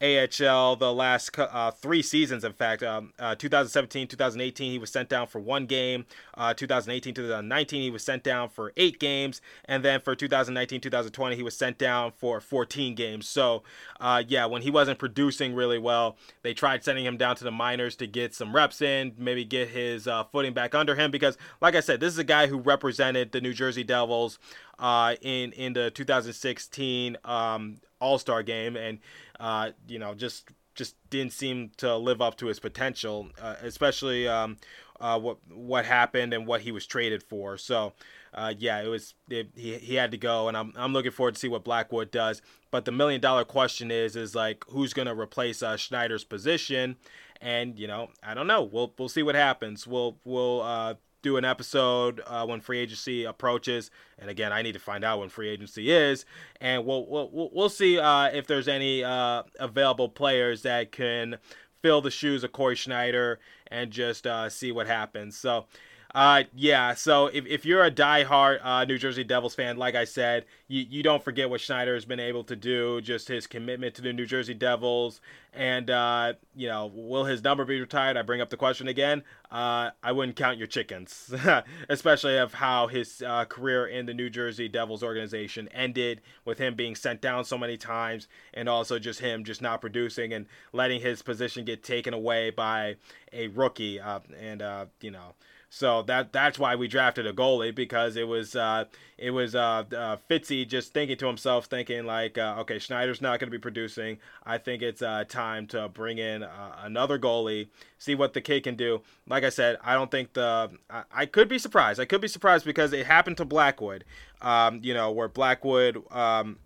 AHL 0.00 0.76
the 0.76 0.92
last 0.92 1.36
uh, 1.38 1.70
three 1.72 2.02
seasons. 2.02 2.44
In 2.44 2.52
fact, 2.52 2.82
um, 2.82 3.12
uh, 3.18 3.34
2017, 3.34 4.06
2018, 4.06 4.70
he 4.70 4.78
was 4.78 4.90
sent 4.90 5.08
down 5.08 5.26
for 5.26 5.40
one 5.40 5.66
game. 5.66 6.06
Uh, 6.34 6.54
2018, 6.54 7.14
2019, 7.14 7.82
he 7.82 7.90
was 7.90 8.04
sent 8.04 8.22
down 8.22 8.48
for 8.48 8.72
eight 8.76 9.00
games, 9.00 9.40
and 9.64 9.84
then 9.84 10.00
for 10.00 10.14
2019, 10.14 10.80
2020, 10.80 11.36
he 11.36 11.42
was 11.42 11.56
sent 11.56 11.78
down 11.78 12.12
for 12.16 12.40
14 12.40 12.94
games. 12.94 13.28
So, 13.28 13.64
uh, 14.00 14.22
yeah, 14.26 14.46
when 14.46 14.62
he 14.62 14.70
wasn't 14.70 14.98
producing 14.98 15.54
really 15.54 15.78
well, 15.78 16.16
they 16.42 16.54
tried 16.54 16.84
sending 16.84 17.04
him 17.04 17.16
down 17.16 17.34
to 17.36 17.44
the 17.44 17.50
minors 17.50 17.96
to 17.96 18.06
get 18.06 18.34
some 18.34 18.54
reps 18.54 18.80
in, 18.80 19.14
maybe 19.18 19.44
get 19.44 19.68
his 19.68 20.06
uh, 20.06 20.22
footing 20.24 20.52
back 20.52 20.74
under 20.74 20.94
him. 20.94 21.10
Because, 21.10 21.36
like 21.60 21.74
I 21.74 21.80
said, 21.80 21.98
this 21.98 22.12
is 22.12 22.18
a 22.18 22.24
guy 22.24 22.46
who 22.46 22.58
represented 22.58 23.32
the 23.32 23.40
New 23.40 23.52
Jersey 23.52 23.82
Devils 23.82 24.38
uh, 24.78 25.16
in 25.20 25.52
in 25.52 25.72
the 25.72 25.90
2016 25.90 27.16
um, 27.24 27.76
All 28.00 28.18
Star 28.18 28.42
game, 28.42 28.76
and 28.76 28.98
uh, 29.40 29.70
you 29.86 29.98
know 29.98 30.14
just 30.14 30.48
just 30.74 30.96
didn't 31.10 31.32
seem 31.32 31.70
to 31.78 31.96
live 31.96 32.20
up 32.20 32.36
to 32.38 32.46
his 32.46 32.60
potential, 32.60 33.28
uh, 33.40 33.56
especially 33.62 34.28
um, 34.28 34.56
uh, 35.00 35.18
what 35.18 35.38
what 35.52 35.84
happened 35.84 36.32
and 36.32 36.46
what 36.46 36.62
he 36.62 36.72
was 36.72 36.86
traded 36.86 37.22
for. 37.22 37.56
So. 37.56 37.92
Uh, 38.34 38.52
yeah, 38.58 38.82
it 38.82 38.86
was 38.86 39.14
it, 39.30 39.48
he, 39.56 39.74
he 39.78 39.94
had 39.94 40.10
to 40.10 40.18
go, 40.18 40.48
and 40.48 40.56
I'm, 40.56 40.74
I'm 40.76 40.92
looking 40.92 41.10
forward 41.10 41.34
to 41.34 41.40
see 41.40 41.48
what 41.48 41.64
Blackwood 41.64 42.10
does. 42.10 42.42
But 42.70 42.84
the 42.84 42.92
million 42.92 43.22
dollar 43.22 43.44
question 43.46 43.90
is 43.90 44.16
is 44.16 44.34
like 44.34 44.64
who's 44.68 44.92
gonna 44.92 45.14
replace 45.14 45.62
uh, 45.62 45.78
Schneider's 45.78 46.24
position, 46.24 46.96
and 47.40 47.78
you 47.78 47.86
know 47.86 48.10
I 48.22 48.34
don't 48.34 48.46
know. 48.46 48.62
We'll 48.62 48.92
we'll 48.98 49.08
see 49.08 49.22
what 49.22 49.34
happens. 49.34 49.86
We'll 49.86 50.18
we'll 50.24 50.60
uh, 50.60 50.94
do 51.22 51.36
an 51.36 51.44
episode 51.44 52.22
uh, 52.26 52.46
when 52.46 52.60
free 52.60 52.78
agency 52.78 53.24
approaches. 53.24 53.90
And 54.18 54.30
again, 54.30 54.52
I 54.52 54.62
need 54.62 54.72
to 54.72 54.78
find 54.78 55.04
out 55.04 55.20
when 55.20 55.28
free 55.28 55.48
agency 55.48 55.90
is, 55.90 56.24
and 56.60 56.84
we'll 56.84 57.06
we'll 57.06 57.50
we'll 57.52 57.68
see 57.68 57.98
uh, 57.98 58.26
if 58.26 58.46
there's 58.46 58.68
any 58.68 59.04
uh, 59.04 59.42
available 59.58 60.08
players 60.08 60.62
that 60.62 60.92
can 60.92 61.38
fill 61.82 62.00
the 62.00 62.10
shoes 62.10 62.44
of 62.44 62.52
Cory 62.52 62.76
Schneider 62.76 63.38
and 63.68 63.90
just 63.90 64.26
uh, 64.26 64.48
see 64.48 64.72
what 64.72 64.86
happens. 64.86 65.36
So. 65.36 65.66
Uh, 66.14 66.44
yeah. 66.54 66.94
So 66.94 67.26
if, 67.26 67.44
if 67.46 67.66
you're 67.66 67.84
a 67.84 67.90
diehard 67.90 68.60
uh, 68.64 68.84
New 68.84 68.96
Jersey 68.96 69.24
Devils 69.24 69.54
fan, 69.54 69.76
like 69.76 69.94
I 69.94 70.04
said, 70.04 70.46
you, 70.66 70.86
you 70.88 71.02
don't 71.02 71.22
forget 71.22 71.50
what 71.50 71.60
Schneider 71.60 71.92
has 71.94 72.06
been 72.06 72.18
able 72.20 72.44
to 72.44 72.56
do. 72.56 73.02
Just 73.02 73.28
his 73.28 73.46
commitment 73.46 73.94
to 73.96 74.02
the 74.02 74.14
New 74.14 74.24
Jersey 74.24 74.54
Devils, 74.54 75.20
and 75.52 75.90
uh, 75.90 76.32
you 76.56 76.66
know, 76.66 76.90
will 76.94 77.24
his 77.24 77.44
number 77.44 77.66
be 77.66 77.78
retired? 77.78 78.16
I 78.16 78.22
bring 78.22 78.40
up 78.40 78.48
the 78.48 78.56
question 78.56 78.88
again. 78.88 79.22
Uh, 79.50 79.90
I 80.02 80.12
wouldn't 80.12 80.36
count 80.36 80.56
your 80.56 80.66
chickens, 80.66 81.32
especially 81.90 82.38
of 82.38 82.54
how 82.54 82.86
his 82.86 83.22
uh, 83.22 83.44
career 83.44 83.86
in 83.86 84.06
the 84.06 84.14
New 84.14 84.30
Jersey 84.30 84.66
Devils 84.66 85.02
organization 85.02 85.68
ended 85.68 86.22
with 86.46 86.56
him 86.56 86.74
being 86.74 86.94
sent 86.94 87.20
down 87.20 87.44
so 87.44 87.58
many 87.58 87.76
times, 87.76 88.28
and 88.54 88.66
also 88.66 88.98
just 88.98 89.20
him 89.20 89.44
just 89.44 89.60
not 89.60 89.82
producing 89.82 90.32
and 90.32 90.46
letting 90.72 91.02
his 91.02 91.20
position 91.20 91.66
get 91.66 91.82
taken 91.82 92.14
away 92.14 92.48
by 92.48 92.96
a 93.30 93.48
rookie. 93.48 94.00
Uh, 94.00 94.20
and 94.40 94.62
uh, 94.62 94.86
you 95.02 95.10
know. 95.10 95.34
So 95.70 96.02
that 96.02 96.32
that's 96.32 96.58
why 96.58 96.76
we 96.76 96.88
drafted 96.88 97.26
a 97.26 97.32
goalie 97.32 97.74
because 97.74 98.16
it 98.16 98.26
was 98.26 98.56
uh, 98.56 98.86
it 99.18 99.32
was 99.32 99.54
uh, 99.54 99.84
uh, 99.94 100.16
Fitzy 100.30 100.66
just 100.66 100.94
thinking 100.94 101.18
to 101.18 101.26
himself, 101.26 101.66
thinking 101.66 102.06
like, 102.06 102.38
uh, 102.38 102.56
okay, 102.60 102.78
Schneider's 102.78 103.20
not 103.20 103.38
going 103.38 103.48
to 103.48 103.56
be 103.56 103.60
producing. 103.60 104.18
I 104.46 104.56
think 104.56 104.82
it's 104.82 105.02
uh, 105.02 105.24
time 105.28 105.66
to 105.68 105.88
bring 105.88 106.16
in 106.16 106.42
uh, 106.42 106.76
another 106.82 107.18
goalie, 107.18 107.68
see 107.98 108.14
what 108.14 108.32
the 108.32 108.40
kid 108.40 108.64
can 108.64 108.76
do. 108.76 109.02
Like 109.28 109.44
I 109.44 109.50
said, 109.50 109.76
I 109.84 109.92
don't 109.92 110.10
think 110.10 110.32
the 110.32 110.70
I, 110.88 111.02
I 111.12 111.26
could 111.26 111.48
be 111.48 111.58
surprised. 111.58 112.00
I 112.00 112.06
could 112.06 112.22
be 112.22 112.28
surprised 112.28 112.64
because 112.64 112.94
it 112.94 113.04
happened 113.04 113.36
to 113.36 113.44
Blackwood, 113.44 114.04
um, 114.40 114.80
you 114.82 114.94
know, 114.94 115.12
where 115.12 115.28
Blackwood. 115.28 116.02
Um, 116.10 116.58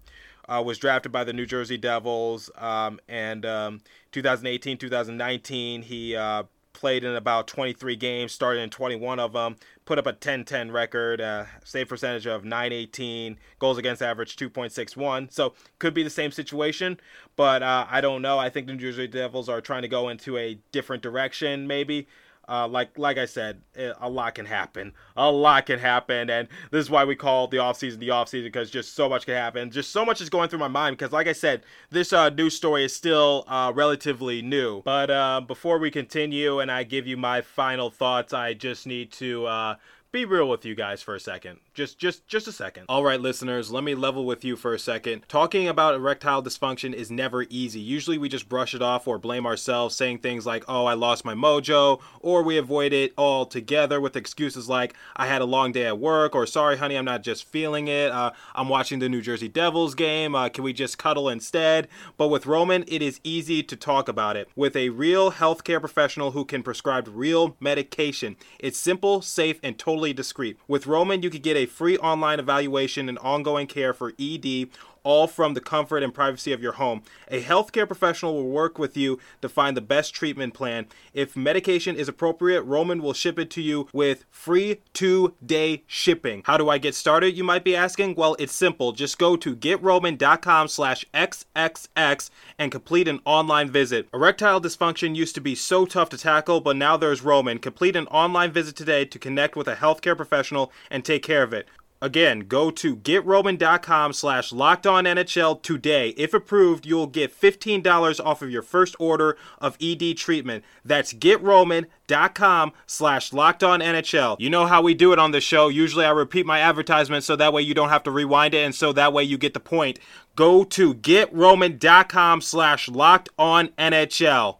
uh, 0.49 0.61
was 0.61 0.77
drafted 0.77 1.13
by 1.13 1.23
the 1.23 1.33
New 1.33 1.47
Jersey 1.47 1.79
Devils, 1.79 2.51
um, 2.59 2.99
and 3.09 3.47
um, 3.47 3.81
2018, 4.11 4.77
2019, 4.77 5.83
he 5.83 6.17
uh, 6.17 6.43
played 6.83 7.05
in 7.05 7.15
about 7.15 7.47
23 7.47 7.95
games, 7.95 8.33
started 8.33 8.61
in 8.61 8.69
21 8.69 9.21
of 9.21 9.35
them, 9.35 9.55
put 9.85 10.01
up 10.01 10.07
a 10.09 10.13
10-10 10.13 10.73
record, 10.73 11.21
uh, 11.21 11.45
save 11.63 11.89
percentage 11.89 12.27
of 12.27 12.45
918, 12.45 13.39
goals 13.61 13.79
against 13.79 14.03
average 14.03 14.35
2.61. 14.35 15.33
So 15.33 15.55
could 15.79 15.95
be 15.95 16.03
the 16.03 16.11
same 16.11 16.33
situation, 16.33 16.99
but 17.37 17.63
uh, 17.63 17.87
I 17.89 18.01
don't 18.01 18.21
know. 18.21 18.37
I 18.37 18.51
think 18.51 18.67
the 18.67 18.73
New 18.73 18.81
Jersey 18.81 19.07
Devils 19.07 19.49
are 19.49 19.61
trying 19.61 19.83
to 19.83 19.89
go 19.89 20.09
into 20.09 20.37
a 20.37 20.59
different 20.73 21.05
direction, 21.05 21.69
maybe. 21.69 22.09
Uh, 22.53 22.69
like 22.69 22.99
like 22.99 23.17
I 23.17 23.25
said, 23.25 23.63
eh, 23.77 23.95
a 23.99 24.11
lot 24.11 24.35
can 24.35 24.45
happen. 24.45 24.93
A 25.17 25.31
lot 25.31 25.65
can 25.65 25.79
happen, 25.79 26.29
and 26.29 26.49
this 26.71 26.85
is 26.85 26.91
why 26.91 27.03
we 27.03 27.17
call 27.17 27.49
the 27.49 27.57
offseason 27.57 27.99
the 27.99 28.09
offseason 28.09 28.45
because 28.45 28.71
just 28.71 28.95
so 28.95 29.09
much 29.09 29.25
can 29.25 29.35
happen. 29.35 29.71
Just 29.71 29.91
so 29.91 30.05
much 30.05 30.21
is 30.21 30.29
going 30.29 30.51
through 30.51 30.59
my 30.59 30.69
mind 30.69 30.99
because, 30.99 31.13
like 31.13 31.27
I 31.27 31.33
said, 31.33 31.63
this 31.89 32.13
uh, 32.13 32.29
news 32.29 32.55
story 32.55 32.85
is 32.85 32.95
still 32.95 33.45
uh, 33.49 33.73
relatively 33.75 34.43
new. 34.43 34.83
But 34.83 35.11
uh, 35.11 35.41
before 35.41 35.79
we 35.79 35.91
continue 35.91 36.61
and 36.61 36.71
I 36.71 36.83
give 36.83 37.07
you 37.07 37.17
my 37.17 37.41
final 37.41 37.89
thoughts, 37.89 38.35
I 38.35 38.53
just 38.53 38.87
need 38.87 39.13
to 39.13 39.47
uh, 39.47 39.75
be 40.13 40.27
real 40.27 40.47
with 40.47 40.67
you 40.67 40.75
guys 40.75 41.01
for 41.01 41.15
a 41.15 41.21
second. 41.21 41.59
Just 41.73 41.99
just 41.99 42.29
just 42.29 42.47
a 42.47 42.53
second. 42.53 42.85
All 42.87 43.03
right, 43.03 43.19
listeners, 43.19 43.73
let 43.73 43.83
me 43.83 43.95
level 43.95 44.27
with 44.27 44.45
you 44.45 44.57
for 44.57 44.75
a 44.75 44.79
second. 44.79 45.25
Talking 45.27 45.67
about 45.67 45.95
erectile 45.95 46.43
dysfunction 46.43 46.93
is 46.93 47.11
never 47.11 47.47
easy. 47.49 47.81
Usually 47.81 48.19
we 48.19 48.29
just 48.29 48.47
brush 48.47 48.75
it 48.75 48.83
off 48.83 49.09
or 49.09 49.19
blame 49.19 49.47
ourselves 49.47 49.97
saying 49.97 50.19
things 50.19 50.45
like, 50.45 50.65
"Oh, 50.69 50.85
I 50.85 50.93
lost 50.93 51.25
my 51.25 51.33
mojo," 51.33 51.99
or 52.21 52.43
we 52.43 52.59
avoid 52.59 52.93
it 52.93 53.15
altogether 53.17 54.03
with 54.03 54.15
excuses 54.15 54.69
like, 54.69 54.93
"I 55.17 55.27
had 55.27 55.41
a 55.41 55.47
long 55.47 55.73
day 55.73 55.87
at 55.87 55.99
work," 55.99 56.35
or 56.35 56.47
"Sorry, 56.47 56.77
honey, 56.77 56.97
I'm 56.97 57.07
not 57.07 57.23
just 57.23 57.49
feeling 57.49 57.89
it. 57.89 58.13
Uh, 58.13 58.33
I'm 58.55 58.69
watching 58.69 58.99
the 58.99 59.09
New 59.09 59.23
Jersey 59.23 59.49
Devils 59.49 59.95
game. 59.95 60.35
Uh, 60.35 60.51
can 60.51 60.63
we 60.63 60.75
just 60.75 60.99
cuddle 60.99 61.31
instead?" 61.31 61.89
But 62.19 62.29
with 62.29 62.45
Roman, 62.45 62.85
it 62.87 63.01
is 63.01 63.19
easy 63.25 63.63
to 63.63 63.77
talk 63.77 64.09
about 64.09 64.37
it. 64.37 64.51
With 64.55 64.77
a 64.77 64.91
real 64.91 65.33
healthcare 65.33 65.81
professional 65.81 66.33
who 66.33 66.45
can 66.45 66.63
prescribe 66.63 67.09
real 67.11 67.57
medication, 67.61 68.37
it's 68.59 68.77
simple, 68.77 69.23
safe, 69.23 69.59
and 69.63 69.79
totally 69.79 70.02
discreet. 70.11 70.59
With 70.67 70.87
Roman, 70.87 71.23
you 71.23 71.31
could 71.31 71.43
get 71.43 71.57
a 71.57 71.67
free 71.67 71.97
online 71.99 72.41
evaluation 72.41 73.09
and 73.09 73.19
ongoing 73.19 73.67
care 73.67 73.95
for 73.95 74.15
ED 74.19 74.69
all 75.05 75.27
from 75.27 75.55
the 75.55 75.61
comfort 75.61 76.03
and 76.03 76.15
privacy 76.15 76.53
of 76.53 76.63
your 76.63 76.73
home. 76.73 77.03
A 77.29 77.43
healthcare 77.43 77.87
professional 77.87 78.35
will 78.35 78.49
work 78.49 78.79
with 78.79 78.97
you 78.97 79.19
to 79.41 79.49
find 79.49 79.77
the 79.77 79.81
best 79.81 80.15
treatment 80.15 80.55
plan. 80.55 80.87
If 81.13 81.37
medication 81.37 81.97
is 81.97 82.09
appropriate, 82.09 82.63
Roman 82.63 83.03
will 83.03 83.13
ship 83.13 83.39
it 83.39 83.51
to 83.51 83.63
you 83.63 83.89
with 83.93 84.25
free 84.31 84.81
two 84.93 85.35
day 85.45 85.85
shipping. 85.87 86.43
How 86.45 86.57
do 86.57 86.69
I 86.69 86.79
get 86.79 86.95
started, 86.95 87.37
you 87.37 87.45
might 87.45 87.65
be 87.65 87.77
asking? 87.77 88.15
Well, 88.15 88.37
it's 88.39 88.53
simple. 88.53 88.93
Just 88.93 89.19
go 89.19 89.37
to 89.37 89.57
getroman.com 89.57 90.69
slash 90.69 91.05
XXX 91.15 92.31
and 92.59 92.73
complete 92.73 93.09
an 93.09 93.21
online 93.25 93.71
visit. 93.71 94.09
Erectile 94.13 94.61
dysfunction 94.61 95.17
used 95.17 95.35
to 95.35 95.41
be 95.41 95.55
so 95.55 95.87
tough 95.87 96.09
to 96.11 96.19
tackle, 96.19 96.61
but 96.61 96.77
now 96.77 96.97
there's 96.97 97.23
Roman. 97.23 97.59
Complete 97.59 97.97
an 97.97 98.07
online 98.09 98.53
visit 98.53 98.77
today 98.77 99.05
to 99.05 99.19
connect 99.19 99.57
with 99.57 99.69
a 99.69 99.77
healthcare 99.77 100.17
professional 100.17 100.73
and 100.91 101.05
take 101.05 101.23
care 101.23 101.43
of 101.43 101.53
it. 101.53 101.69
Again, 102.03 102.41
go 102.41 102.73
to 102.73 102.97
getroman.com 102.97 104.13
slash 104.13 104.51
lockedonnhl 104.51 105.63
today. 105.63 106.09
If 106.17 106.35
approved, 106.35 106.85
you'll 106.85 107.07
get 107.07 107.33
$15 107.41 108.27
off 108.27 108.43
of 108.43 108.51
your 108.51 108.63
first 108.63 108.97
order 108.99 109.39
of 109.61 109.79
ED 109.81 110.17
treatment. 110.17 110.65
That's 110.85 111.13
getroman.com 111.13 112.73
slash 112.89 113.31
lockedonnhl. 113.31 114.37
You 114.41 114.51
know 114.51 114.67
how 114.67 114.83
we 114.83 114.95
do 114.95 115.13
it 115.13 115.21
on 115.21 115.31
the 115.31 115.41
show. 115.41 115.69
Usually 115.69 116.05
I 116.05 116.11
repeat 116.11 116.45
my 116.45 116.59
advertisement 116.59 117.23
so 117.23 117.37
that 117.37 117.53
way 117.53 117.63
you 117.63 117.73
don't 117.73 117.91
have 117.91 118.03
to 118.03 118.11
rewind 118.11 118.55
it 118.55 118.65
and 118.65 118.75
so 118.75 118.93
that 118.93 119.13
way 119.13 119.23
you 119.23 119.39
get 119.39 119.55
the 119.55 119.61
point. 119.61 120.01
Go 120.35 120.65
to 120.65 120.95
getroman.com 120.95 122.41
slash 122.41 122.89
lockedonnhl. 122.89 124.57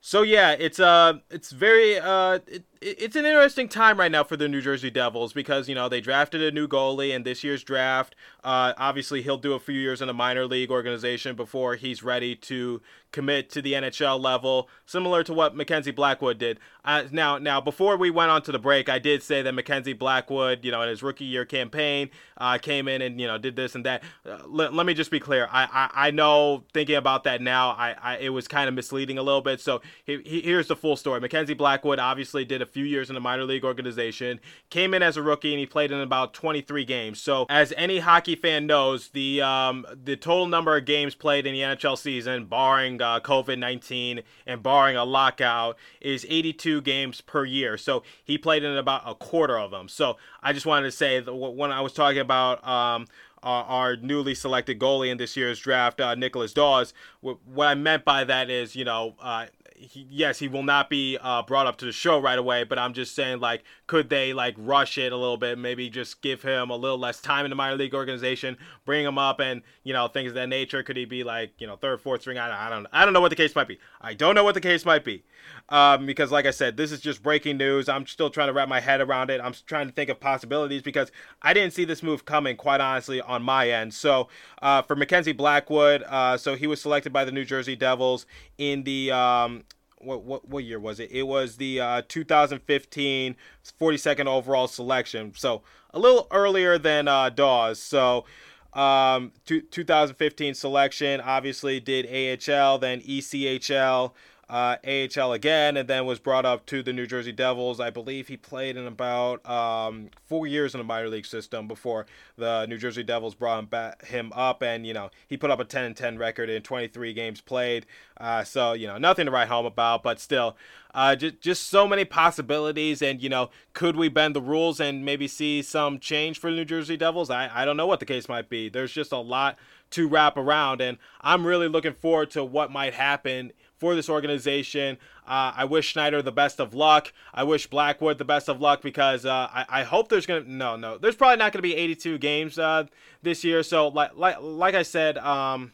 So 0.00 0.22
yeah, 0.22 0.52
it's 0.52 0.78
uh 0.78 1.14
it's 1.30 1.50
very 1.50 1.98
uh 1.98 2.38
it, 2.46 2.64
it's 2.82 3.16
an 3.16 3.24
interesting 3.24 3.68
time 3.68 3.98
right 3.98 4.10
now 4.10 4.24
for 4.24 4.36
the 4.36 4.48
New 4.48 4.60
Jersey 4.60 4.90
Devils 4.90 5.32
because 5.32 5.68
you 5.68 5.74
know 5.74 5.88
they 5.88 6.00
drafted 6.00 6.42
a 6.42 6.50
new 6.50 6.66
goalie 6.66 7.14
in 7.14 7.22
this 7.22 7.44
year's 7.44 7.62
draft. 7.62 8.14
Uh, 8.42 8.72
obviously, 8.76 9.22
he'll 9.22 9.38
do 9.38 9.52
a 9.52 9.60
few 9.60 9.78
years 9.78 10.02
in 10.02 10.08
a 10.08 10.12
minor 10.12 10.46
league 10.46 10.70
organization 10.70 11.36
before 11.36 11.76
he's 11.76 12.02
ready 12.02 12.34
to 12.34 12.82
commit 13.12 13.50
to 13.50 13.62
the 13.62 13.74
NHL 13.74 14.20
level, 14.20 14.68
similar 14.86 15.22
to 15.22 15.32
what 15.32 15.54
Mackenzie 15.54 15.90
Blackwood 15.90 16.38
did. 16.38 16.58
Uh, 16.84 17.04
now, 17.12 17.38
now 17.38 17.60
before 17.60 17.96
we 17.96 18.10
went 18.10 18.30
on 18.30 18.42
to 18.42 18.52
the 18.52 18.58
break, 18.58 18.88
I 18.88 18.98
did 18.98 19.22
say 19.22 19.42
that 19.42 19.52
Mackenzie 19.52 19.92
Blackwood, 19.92 20.64
you 20.64 20.72
know, 20.72 20.82
in 20.82 20.88
his 20.88 21.02
rookie 21.02 21.26
year 21.26 21.44
campaign, 21.44 22.10
uh, 22.38 22.58
came 22.58 22.88
in 22.88 23.02
and 23.02 23.20
you 23.20 23.26
know 23.26 23.38
did 23.38 23.54
this 23.54 23.74
and 23.74 23.86
that. 23.86 24.02
Uh, 24.26 24.38
let, 24.46 24.74
let 24.74 24.86
me 24.86 24.94
just 24.94 25.10
be 25.10 25.20
clear. 25.20 25.48
I, 25.52 25.64
I, 25.64 26.08
I 26.08 26.10
know 26.10 26.64
thinking 26.72 26.96
about 26.96 27.24
that 27.24 27.40
now, 27.40 27.70
I, 27.70 27.94
I 28.02 28.16
it 28.16 28.30
was 28.30 28.48
kind 28.48 28.68
of 28.68 28.74
misleading 28.74 29.18
a 29.18 29.22
little 29.22 29.42
bit. 29.42 29.60
So 29.60 29.82
he, 30.04 30.20
he, 30.24 30.40
here's 30.40 30.66
the 30.66 30.76
full 30.76 30.96
story. 30.96 31.20
Mackenzie 31.20 31.54
Blackwood 31.54 31.98
obviously 31.98 32.44
did 32.44 32.62
a 32.62 32.66
few 32.72 32.84
years 32.84 33.10
in 33.10 33.16
a 33.16 33.20
minor 33.20 33.44
league 33.44 33.64
organization, 33.64 34.40
came 34.70 34.94
in 34.94 35.02
as 35.02 35.16
a 35.16 35.22
rookie 35.22 35.52
and 35.52 35.58
he 35.58 35.66
played 35.66 35.90
in 35.90 36.00
about 36.00 36.34
23 36.34 36.84
games. 36.84 37.20
So 37.20 37.46
as 37.48 37.72
any 37.76 38.00
hockey 38.00 38.36
fan 38.36 38.66
knows, 38.66 39.08
the 39.08 39.42
um, 39.42 39.86
the 40.02 40.16
total 40.16 40.46
number 40.46 40.76
of 40.76 40.84
games 40.84 41.14
played 41.14 41.46
in 41.46 41.52
the 41.52 41.60
NHL 41.60 41.98
season, 41.98 42.46
barring 42.46 43.00
uh, 43.00 43.20
COVID 43.20 43.58
19 43.58 44.22
and 44.46 44.62
barring 44.62 44.96
a 44.96 45.04
lockout, 45.04 45.76
is 46.00 46.26
82 46.28 46.80
games 46.82 47.20
per 47.20 47.44
year. 47.44 47.76
So 47.76 48.02
he 48.24 48.38
played 48.38 48.64
in 48.64 48.76
about 48.76 49.02
a 49.06 49.14
quarter 49.14 49.58
of 49.58 49.70
them. 49.70 49.88
So 49.88 50.16
I 50.42 50.52
just 50.52 50.66
wanted 50.66 50.86
to 50.86 50.92
say 50.92 51.20
that 51.20 51.34
when 51.34 51.70
I 51.70 51.80
was 51.80 51.92
talking 51.92 52.20
about 52.20 52.66
um, 52.66 53.06
our, 53.42 53.64
our, 53.64 53.96
newly 53.96 54.34
selected 54.34 54.78
goalie 54.78 55.10
in 55.10 55.18
this 55.18 55.36
year's 55.36 55.58
draft, 55.58 56.00
uh, 56.00 56.14
Nicholas 56.14 56.52
Daws. 56.52 56.94
What 57.20 57.66
I 57.66 57.74
meant 57.74 58.04
by 58.04 58.24
that 58.24 58.50
is, 58.50 58.76
you 58.76 58.84
know, 58.84 59.16
uh, 59.20 59.46
he, 59.82 60.06
yes, 60.08 60.38
he 60.38 60.48
will 60.48 60.62
not 60.62 60.88
be 60.88 61.18
uh, 61.20 61.42
brought 61.42 61.66
up 61.66 61.76
to 61.78 61.84
the 61.84 61.92
show 61.92 62.20
right 62.20 62.38
away, 62.38 62.64
but 62.64 62.78
I'm 62.78 62.92
just 62.92 63.14
saying, 63.14 63.40
like, 63.40 63.64
could 63.86 64.08
they 64.08 64.32
like 64.32 64.54
rush 64.56 64.96
it 64.98 65.12
a 65.12 65.16
little 65.16 65.36
bit? 65.36 65.58
Maybe 65.58 65.90
just 65.90 66.22
give 66.22 66.42
him 66.42 66.70
a 66.70 66.76
little 66.76 66.98
less 66.98 67.20
time 67.20 67.44
in 67.44 67.50
the 67.50 67.56
minor 67.56 67.76
league 67.76 67.94
organization, 67.94 68.56
bring 68.84 69.04
him 69.04 69.18
up, 69.18 69.40
and 69.40 69.62
you 69.82 69.92
know 69.92 70.08
things 70.08 70.28
of 70.28 70.34
that 70.34 70.48
nature. 70.48 70.82
Could 70.82 70.96
he 70.96 71.04
be 71.04 71.24
like, 71.24 71.52
you 71.58 71.66
know, 71.66 71.76
third, 71.76 72.00
fourth 72.00 72.22
string? 72.22 72.38
I, 72.38 72.66
I 72.66 72.70
don't, 72.70 72.86
I 72.92 73.04
don't 73.04 73.12
know 73.12 73.20
what 73.20 73.30
the 73.30 73.36
case 73.36 73.54
might 73.54 73.68
be. 73.68 73.78
I 74.00 74.14
don't 74.14 74.34
know 74.34 74.44
what 74.44 74.54
the 74.54 74.60
case 74.60 74.84
might 74.84 75.04
be, 75.04 75.24
um, 75.68 76.06
because 76.06 76.30
like 76.30 76.46
I 76.46 76.50
said, 76.50 76.76
this 76.76 76.92
is 76.92 77.00
just 77.00 77.22
breaking 77.22 77.56
news. 77.56 77.88
I'm 77.88 78.06
still 78.06 78.30
trying 78.30 78.48
to 78.48 78.52
wrap 78.52 78.68
my 78.68 78.80
head 78.80 79.00
around 79.00 79.30
it. 79.30 79.40
I'm 79.42 79.54
trying 79.66 79.86
to 79.88 79.92
think 79.92 80.10
of 80.10 80.20
possibilities 80.20 80.82
because 80.82 81.10
I 81.40 81.52
didn't 81.54 81.72
see 81.72 81.84
this 81.84 82.02
move 82.02 82.24
coming, 82.24 82.56
quite 82.56 82.80
honestly, 82.80 83.20
on 83.20 83.42
my 83.42 83.70
end. 83.70 83.94
So 83.94 84.28
uh, 84.60 84.82
for 84.82 84.96
Mackenzie 84.96 85.32
Blackwood, 85.32 86.02
uh, 86.08 86.36
so 86.36 86.54
he 86.54 86.66
was 86.66 86.80
selected 86.80 87.12
by 87.12 87.24
the 87.24 87.32
New 87.32 87.44
Jersey 87.44 87.76
Devils 87.76 88.26
in 88.58 88.82
the 88.84 89.12
um, 89.12 89.64
what 89.98 90.24
what 90.24 90.48
what 90.48 90.64
year 90.64 90.80
was 90.80 91.00
it? 91.00 91.10
It 91.10 91.24
was 91.24 91.56
the 91.56 91.80
uh, 91.80 92.02
2015 92.08 93.36
42nd 93.80 94.26
overall 94.26 94.68
selection. 94.68 95.32
So 95.36 95.62
a 95.92 95.98
little 95.98 96.26
earlier 96.30 96.78
than 96.78 97.08
uh, 97.08 97.30
Daws. 97.30 97.80
So 97.80 98.24
um, 98.72 99.32
2015 99.46 100.54
selection 100.54 101.20
obviously 101.20 101.80
did 101.80 102.06
AHL, 102.06 102.78
then 102.78 103.00
ECHL. 103.00 104.12
Uh, 104.48 104.76
AHL 104.86 105.32
again, 105.32 105.76
and 105.76 105.88
then 105.88 106.04
was 106.04 106.18
brought 106.18 106.44
up 106.44 106.66
to 106.66 106.82
the 106.82 106.92
New 106.92 107.06
Jersey 107.06 107.32
Devils. 107.32 107.80
I 107.80 107.90
believe 107.90 108.28
he 108.28 108.36
played 108.36 108.76
in 108.76 108.86
about 108.86 109.48
um, 109.48 110.10
four 110.24 110.46
years 110.46 110.74
in 110.74 110.78
the 110.78 110.84
minor 110.84 111.08
league 111.08 111.26
system 111.26 111.66
before 111.66 112.06
the 112.36 112.66
New 112.66 112.76
Jersey 112.76 113.02
Devils 113.02 113.34
brought 113.34 113.60
him, 113.60 113.66
back, 113.66 114.04
him 114.06 114.32
up, 114.34 114.62
and 114.62 114.86
you 114.86 114.92
know 114.92 115.10
he 115.26 115.36
put 115.36 115.50
up 115.50 115.60
a 115.60 115.64
10 115.64 115.84
and 115.84 115.96
10 115.96 116.18
record 116.18 116.50
in 116.50 116.62
23 116.62 117.14
games 117.14 117.40
played. 117.40 117.86
Uh, 118.18 118.44
so 118.44 118.72
you 118.72 118.86
know 118.86 118.98
nothing 118.98 119.26
to 119.26 119.32
write 119.32 119.48
home 119.48 119.66
about, 119.66 120.02
but 120.02 120.20
still, 120.20 120.56
uh, 120.94 121.16
just 121.16 121.40
just 121.40 121.68
so 121.68 121.86
many 121.86 122.04
possibilities, 122.04 123.00
and 123.00 123.22
you 123.22 123.28
know 123.28 123.50
could 123.72 123.96
we 123.96 124.08
bend 124.08 124.36
the 124.36 124.42
rules 124.42 124.80
and 124.80 125.04
maybe 125.04 125.26
see 125.26 125.62
some 125.62 125.98
change 125.98 126.38
for 126.38 126.50
the 126.50 126.56
New 126.56 126.64
Jersey 126.64 126.96
Devils? 126.96 127.30
I 127.30 127.50
I 127.52 127.64
don't 127.64 127.76
know 127.76 127.86
what 127.86 128.00
the 128.00 128.06
case 128.06 128.28
might 128.28 128.48
be. 128.48 128.68
There's 128.68 128.92
just 128.92 129.12
a 129.12 129.18
lot 129.18 129.56
to 129.92 130.08
wrap 130.08 130.36
around, 130.36 130.80
and 130.80 130.98
I'm 131.20 131.46
really 131.46 131.68
looking 131.68 131.94
forward 131.94 132.30
to 132.32 132.44
what 132.44 132.70
might 132.70 132.94
happen 132.94 133.52
for 133.82 133.96
this 133.96 134.08
organization. 134.08 134.96
Uh, 135.26 135.52
I 135.56 135.64
wish 135.64 135.88
Schneider 135.88 136.22
the 136.22 136.30
best 136.30 136.60
of 136.60 136.72
luck. 136.72 137.12
I 137.34 137.42
wish 137.42 137.66
Blackwood 137.66 138.16
the 138.16 138.24
best 138.24 138.48
of 138.48 138.60
luck 138.60 138.80
because 138.80 139.26
uh, 139.26 139.48
I, 139.52 139.66
I 139.68 139.82
hope 139.82 140.08
there's 140.08 140.24
gonna 140.24 140.44
no 140.46 140.76
no 140.76 140.98
there's 140.98 141.16
probably 141.16 141.38
not 141.38 141.52
gonna 141.52 141.62
be 141.62 141.74
82 141.74 142.18
games 142.18 142.60
uh, 142.60 142.84
this 143.22 143.42
year. 143.42 143.64
So 143.64 143.88
like 143.88 144.12
like 144.14 144.36
like 144.40 144.76
I 144.76 144.84
said, 144.84 145.18
um, 145.18 145.72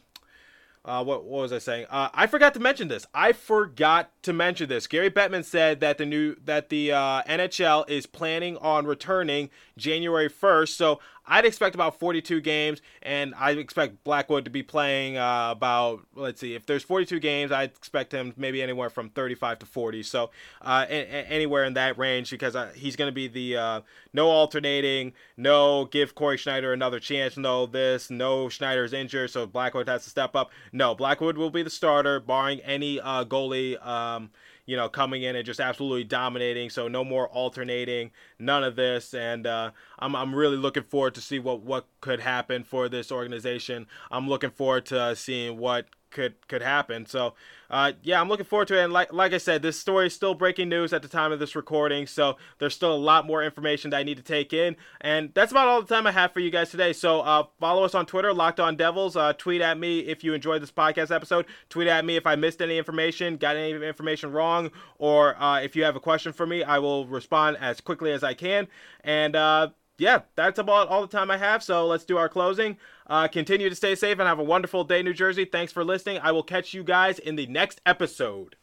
uh, 0.83 1.03
what, 1.03 1.23
what 1.23 1.41
was 1.41 1.53
I 1.53 1.59
saying? 1.59 1.85
Uh, 1.87 2.09
I 2.11 2.25
forgot 2.25 2.55
to 2.55 2.59
mention 2.59 2.87
this. 2.87 3.05
I 3.13 3.31
forgot 3.31 4.09
to 4.21 4.33
mention 4.33 4.67
this. 4.69 4.85
Gary 4.87 5.09
Bettman 5.09 5.45
said 5.45 5.79
that 5.79 5.97
the 5.97 6.05
new 6.05 6.35
that 6.43 6.69
the 6.69 6.91
uh, 6.91 7.23
NHL 7.23 7.89
is 7.89 8.05
planning 8.05 8.57
on 8.57 8.85
returning 8.85 9.49
January 9.77 10.29
1st. 10.29 10.69
So 10.69 10.99
I'd 11.31 11.45
expect 11.45 11.75
about 11.75 11.99
42 11.99 12.41
games, 12.41 12.81
and 13.03 13.35
I 13.35 13.51
expect 13.51 14.03
Blackwood 14.03 14.45
to 14.45 14.49
be 14.51 14.63
playing 14.63 15.15
uh, 15.15 15.49
about, 15.51 15.99
let's 16.15 16.41
see, 16.41 16.55
if 16.55 16.65
there's 16.65 16.81
42 16.81 17.19
games, 17.19 17.51
I'd 17.51 17.69
expect 17.69 18.11
him 18.11 18.33
maybe 18.35 18.63
anywhere 18.63 18.89
from 18.89 19.09
35 19.11 19.59
to 19.59 19.65
40. 19.67 20.01
So 20.01 20.31
uh, 20.63 20.87
a- 20.89 20.91
a- 20.91 21.27
anywhere 21.29 21.65
in 21.65 21.75
that 21.75 21.99
range 21.99 22.31
because 22.31 22.55
uh, 22.55 22.71
he's 22.75 22.95
going 22.95 23.09
to 23.09 23.13
be 23.13 23.27
the 23.27 23.57
uh, 23.57 23.81
no 24.11 24.27
alternating, 24.27 25.13
no 25.37 25.85
give 25.85 26.15
Cory 26.15 26.37
Schneider 26.37 26.73
another 26.73 26.99
chance, 26.99 27.37
no 27.37 27.67
this, 27.67 28.09
no 28.09 28.49
Schneider's 28.49 28.91
injured, 28.91 29.29
so 29.29 29.45
Blackwood 29.45 29.87
has 29.87 30.05
to 30.05 30.09
step 30.09 30.35
up. 30.35 30.49
No, 30.73 30.95
Blackwood 30.95 31.37
will 31.37 31.51
be 31.51 31.61
the 31.61 31.69
starter, 31.69 32.19
barring 32.19 32.59
any 32.61 32.99
uh, 32.99 33.23
goalie. 33.23 33.77
Um, 34.15 34.31
you 34.65 34.77
know, 34.77 34.87
coming 34.87 35.23
in 35.23 35.35
and 35.35 35.43
just 35.43 35.59
absolutely 35.59 36.03
dominating. 36.03 36.69
So 36.69 36.87
no 36.87 37.03
more 37.03 37.27
alternating, 37.29 38.11
none 38.37 38.63
of 38.63 38.75
this. 38.75 39.15
And 39.15 39.47
uh, 39.47 39.71
I'm, 39.97 40.15
I'm 40.15 40.35
really 40.35 40.57
looking 40.57 40.83
forward 40.83 41.15
to 41.15 41.21
see 41.21 41.39
what, 41.39 41.61
what 41.61 41.87
could 42.01 42.19
happen 42.19 42.63
for 42.63 42.87
this 42.87 43.11
organization. 43.11 43.87
I'm 44.11 44.29
looking 44.29 44.51
forward 44.51 44.85
to 44.87 45.15
seeing 45.15 45.57
what 45.57 45.87
could 46.11 46.47
could 46.47 46.61
happen. 46.61 47.05
So, 47.05 47.33
uh, 47.69 47.93
yeah, 48.03 48.19
I'm 48.19 48.29
looking 48.29 48.45
forward 48.45 48.67
to 48.69 48.79
it. 48.79 48.83
And 48.83 48.93
like 48.93 49.13
like 49.13 49.33
I 49.33 49.37
said, 49.37 49.61
this 49.61 49.79
story 49.79 50.07
is 50.07 50.13
still 50.13 50.33
breaking 50.33 50.69
news 50.69 50.93
at 50.93 51.01
the 51.01 51.07
time 51.07 51.31
of 51.31 51.39
this 51.39 51.55
recording, 51.55 52.07
so 52.07 52.37
there's 52.57 52.73
still 52.73 52.93
a 52.93 52.97
lot 52.97 53.25
more 53.25 53.43
information 53.43 53.91
that 53.91 53.97
I 53.97 54.03
need 54.03 54.17
to 54.17 54.23
take 54.23 54.53
in. 54.53 54.75
And 55.01 55.31
that's 55.33 55.51
about 55.51 55.67
all 55.67 55.81
the 55.81 55.93
time 55.93 56.07
I 56.07 56.11
have 56.11 56.31
for 56.31 56.39
you 56.39 56.49
guys 56.49 56.71
today. 56.71 56.93
So 56.93 57.21
uh, 57.21 57.43
follow 57.59 57.83
us 57.83 57.95
on 57.95 58.05
Twitter, 58.05 58.33
Locked 58.33 58.59
On 58.59 58.75
Devils. 58.75 59.15
Uh, 59.15 59.33
tweet 59.33 59.61
at 59.61 59.77
me 59.77 59.99
if 59.99 60.23
you 60.23 60.33
enjoyed 60.33 60.61
this 60.61 60.71
podcast 60.71 61.13
episode. 61.13 61.45
Tweet 61.69 61.87
at 61.87 62.05
me 62.05 62.15
if 62.15 62.25
I 62.25 62.35
missed 62.35 62.61
any 62.61 62.77
information, 62.77 63.37
got 63.37 63.55
any 63.55 63.71
information 63.85 64.31
wrong, 64.31 64.71
or 64.97 65.41
uh, 65.41 65.61
if 65.61 65.75
you 65.75 65.83
have 65.83 65.95
a 65.95 65.99
question 65.99 66.33
for 66.33 66.45
me, 66.45 66.63
I 66.63 66.79
will 66.79 67.05
respond 67.07 67.57
as 67.57 67.81
quickly 67.81 68.11
as 68.11 68.23
I 68.23 68.33
can. 68.33 68.67
And 69.03 69.35
uh, 69.35 69.69
yeah, 69.99 70.21
that's 70.35 70.59
about 70.59 70.87
all 70.87 71.01
the 71.01 71.07
time 71.07 71.29
I 71.29 71.37
have. 71.37 71.61
So 71.61 71.85
let's 71.85 72.05
do 72.05 72.17
our 72.17 72.29
closing. 72.29 72.77
Uh, 73.09 73.27
continue 73.27 73.69
to 73.69 73.75
stay 73.75 73.95
safe 73.95 74.19
and 74.19 74.27
have 74.27 74.37
a 74.37 74.43
wonderful 74.43 74.83
day, 74.83 75.01
New 75.01 75.13
Jersey. 75.13 75.43
Thanks 75.43 75.73
for 75.73 75.83
listening. 75.83 76.19
I 76.21 76.31
will 76.31 76.43
catch 76.43 76.75
you 76.75 76.83
guys 76.83 77.17
in 77.17 77.35
the 77.35 77.47
next 77.47 77.81
episode. 77.83 78.55